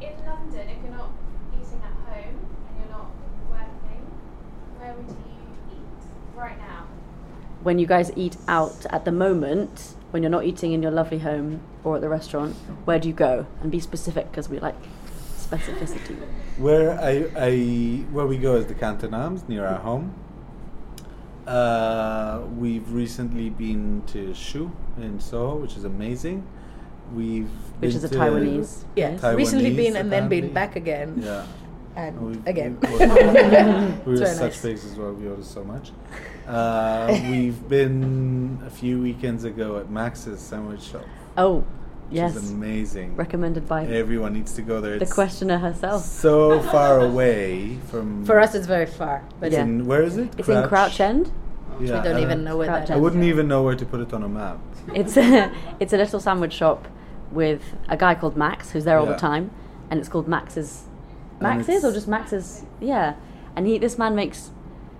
[0.00, 1.12] In London, if you're not
[1.54, 3.10] eating at home and you're not
[3.50, 4.02] working,
[4.78, 5.16] where would you
[5.70, 6.88] eat right now?
[7.62, 11.20] When you guys eat out at the moment, when you're not eating in your lovely
[11.20, 13.46] home or at the restaurant, where do you go?
[13.60, 14.74] And be specific because we like
[15.38, 16.18] specificity.
[16.58, 17.56] Where I, I
[18.10, 20.14] where we go is the Canton Arms near our home.
[21.46, 26.46] Uh, we've recently been to Xu in Soho, which is amazing.
[27.14, 27.48] We've
[27.80, 28.84] Which been is a Taiwanese.
[28.96, 31.20] Yeah, Taiwanese, recently been and then been back again.
[31.22, 31.44] Yeah.
[31.94, 32.78] And We've- again.
[32.82, 34.60] We, we were It's such nice.
[34.60, 35.90] places where we ordered so much.
[36.46, 41.04] Uh, we've been a few weekends ago at Max's sandwich shop.
[41.36, 41.66] Oh, Which
[42.14, 42.36] yes.
[42.36, 43.16] is amazing.
[43.16, 44.96] Recommended by Everyone needs to go there.
[44.98, 46.02] the It's questioner herself.
[46.02, 48.24] so far away from.
[48.24, 49.22] For us, it's very far.
[49.40, 49.62] But It's Yeah.
[49.64, 50.28] in, where is it?
[50.38, 51.30] It's in Crouch End.
[51.80, 53.86] Yeah, we don't I even know where Crouch that I wouldn't even know where to
[53.86, 54.58] put it on a map.
[54.94, 55.50] It's a,
[55.80, 56.86] it's a little sandwich shop
[57.32, 59.12] with a guy called Max who's there all Yeah.
[59.12, 59.50] the time,
[59.90, 60.84] and it's called Max's.
[61.40, 62.64] Max's or just Max's?
[62.80, 63.14] Yeah,
[63.56, 64.50] and he this man makes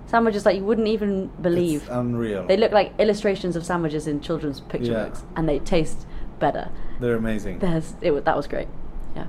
[0.07, 1.83] sandwiches like you wouldn't even believe.
[1.83, 2.47] It's unreal.
[2.47, 5.05] They look like illustrations of sandwiches in children's picture Yeah.
[5.05, 6.07] books, and they taste
[6.41, 6.69] better.
[7.03, 7.59] They're amazing.
[7.59, 8.69] There's it, wa- that was great.
[9.17, 9.27] Yeah.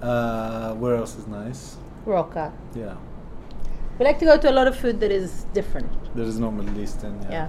[0.00, 1.76] Uh, where else is nice?
[2.06, 2.50] Rocca.
[2.74, 2.96] Yeah.
[3.98, 5.92] We like to go to a lot of food that is different.
[6.16, 7.20] There is no Middle Eastern.
[7.24, 7.30] Yeah.
[7.30, 7.48] Yeah.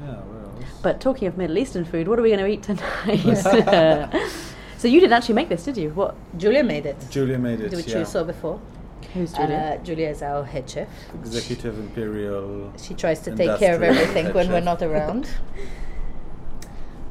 [0.00, 0.06] Yeah.
[0.06, 0.64] Where else?
[0.82, 4.22] But talking of Middle Eastern food, what are we going to eat tonight?
[4.78, 5.90] so you didn't actually make this, did you?
[5.90, 6.16] What?
[6.38, 7.72] Julia made it, Julia made it.
[7.72, 7.98] which yeah.
[7.98, 8.58] you saw before.
[9.12, 9.78] Who's Julia?
[9.78, 10.88] Uh, Julia is our head chef.
[11.14, 12.72] Executive Imperial.
[12.78, 15.28] She tries to take care of everything head when we're not around.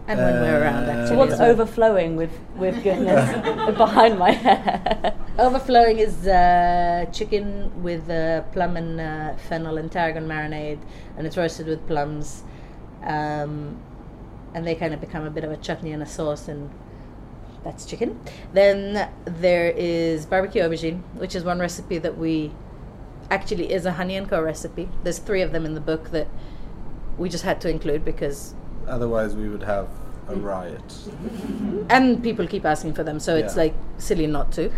[0.08, 1.08] And when we're around, Uh, actually.
[1.08, 1.51] so what's well.
[1.51, 5.14] overflowing with with goodness behind my hair?
[5.39, 10.80] Overflowing is uh, chicken with uh, plum and uh, fennel and tarragon marinade,
[11.18, 12.43] and it's roasted with plums.
[13.03, 13.78] Um,
[14.53, 16.70] and they kind of become a bit of a chutney and a sauce, and
[17.64, 18.20] that's chicken.
[18.53, 22.51] Then there is barbecue aubergine, which is one recipe that we
[23.32, 24.88] actually is a honey and co recipe.
[25.03, 26.28] There's three of them in the book that
[27.18, 28.53] we just had to include because
[28.88, 29.88] Otherwise, we would have
[30.27, 30.83] a riot.
[31.89, 34.71] and people keep asking for them, so it's like silly not to.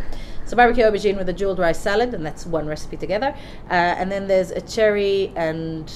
[0.46, 3.36] So barbecue aubergine with a jeweled rice salad, and that's one recipe together.
[3.70, 5.92] Uh, and then there's a cherry and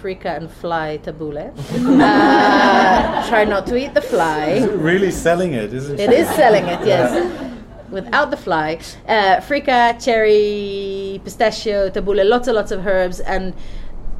[0.00, 1.50] freekeh and fly tabbouleh.
[2.00, 4.64] uh, try not to eat the fly.
[4.64, 7.10] really selling it, isn't It It is selling it, yes.
[7.90, 8.78] Without the fly.
[9.08, 13.18] Uh, freekeh, cherry, pistachio, tabbouleh, lots and lots of herbs.
[13.18, 13.52] And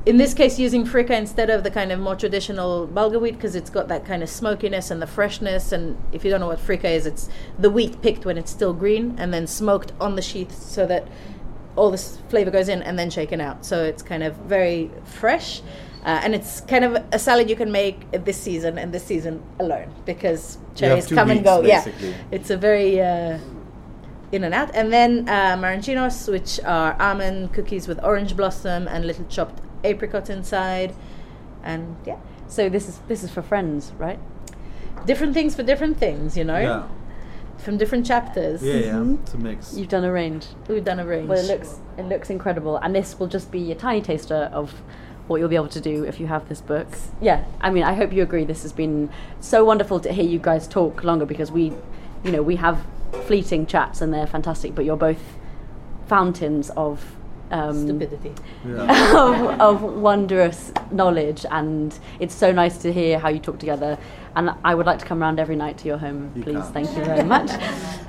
[0.06, 3.54] in this case, using freekeh instead of the kind of more traditional bulgur wheat because
[3.54, 5.72] it's got that kind of smokiness and the freshness.
[5.72, 7.28] And if you don't know what freekeh is, it's
[7.58, 11.06] the wheat picked when it's still green and then smoked on the sheath so that
[11.76, 13.64] all this flavor goes in and then shaken out.
[13.64, 15.60] So it's kind of very fresh.
[16.02, 19.42] Uh, and it's kind of a salad you can make this season and this season
[19.58, 21.60] alone because cherries come and go.
[21.60, 22.08] basically.
[22.08, 23.38] Yeah, it's a very uh,
[24.32, 24.74] in and out.
[24.74, 30.30] And then uh, marancinos, which are almond cookies with orange blossom and little chopped apricot
[30.30, 30.94] inside.
[31.62, 34.18] And yeah, so this is this is for friends, right?
[35.06, 36.82] different things for different things, you know, Yeah.
[37.56, 38.62] from different chapters.
[38.62, 38.92] Yeah, yeah.
[38.92, 39.14] Mm-hmm.
[39.22, 39.74] It's a mix.
[39.74, 40.46] You've done a range.
[40.68, 41.26] We've done a range.
[41.28, 44.72] Well, it looks it looks incredible, and this will just be a tiny taster of
[45.26, 46.88] what you'll be able to do if you have this book.
[47.20, 48.44] Yeah, I mean, I hope you agree.
[48.44, 49.08] This has been
[49.40, 51.72] so wonderful to hear you guys talk longer because we,
[52.24, 52.84] you know, we have
[53.26, 55.22] fleeting chats and they're fantastic, but you're both
[56.06, 57.16] fountains of.
[57.50, 58.32] Um, Stupidity.
[58.64, 63.98] of, of wondrous knowledge, and it's so nice to hear how you talk together.
[64.36, 66.54] And I would like to come around every night to your home, You please.
[66.54, 66.72] can't.
[66.72, 67.50] Thank you very much.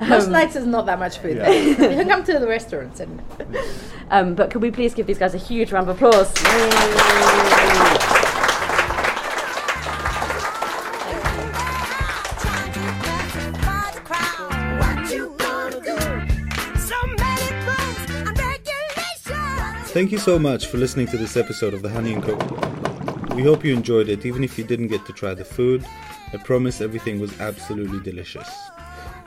[0.08, 1.38] Most Um, nights is not that much food.
[1.38, 1.50] Yeah.
[1.50, 3.20] you can come to the restaurants and
[4.10, 6.30] Um, but could we please give these guys a huge round of applause?
[19.92, 22.34] Thank you so much for listening to this episode of the Honey and Co.
[23.34, 25.84] We hope you enjoyed it, even if you didn't get to try the food.
[26.32, 28.48] I promise everything was absolutely delicious.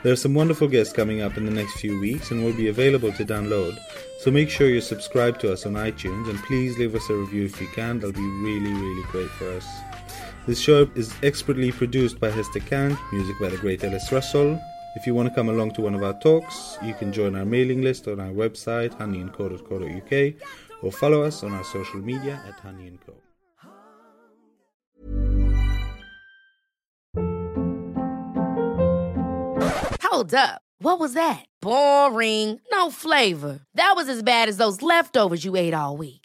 [0.01, 2.67] There are some wonderful guests coming up in the next few weeks and will be
[2.67, 3.77] available to download,
[4.19, 7.45] so make sure you subscribe to us on iTunes and please leave us a review
[7.45, 9.67] if you can, that'll be really, really great for us.
[10.47, 14.59] This show is expertly produced by Hester Kant, music by the great Ellis Russell.
[14.95, 17.45] If you want to come along to one of our talks, you can join our
[17.45, 20.35] mailing list on our website, honeyandco.co.uk,
[20.81, 22.97] or follow us on our social media at Honey.
[30.01, 30.61] Hold up.
[30.79, 31.43] What was that?
[31.61, 32.61] Boring.
[32.71, 33.59] No flavor.
[33.73, 36.24] That was as bad as those leftovers you ate all week.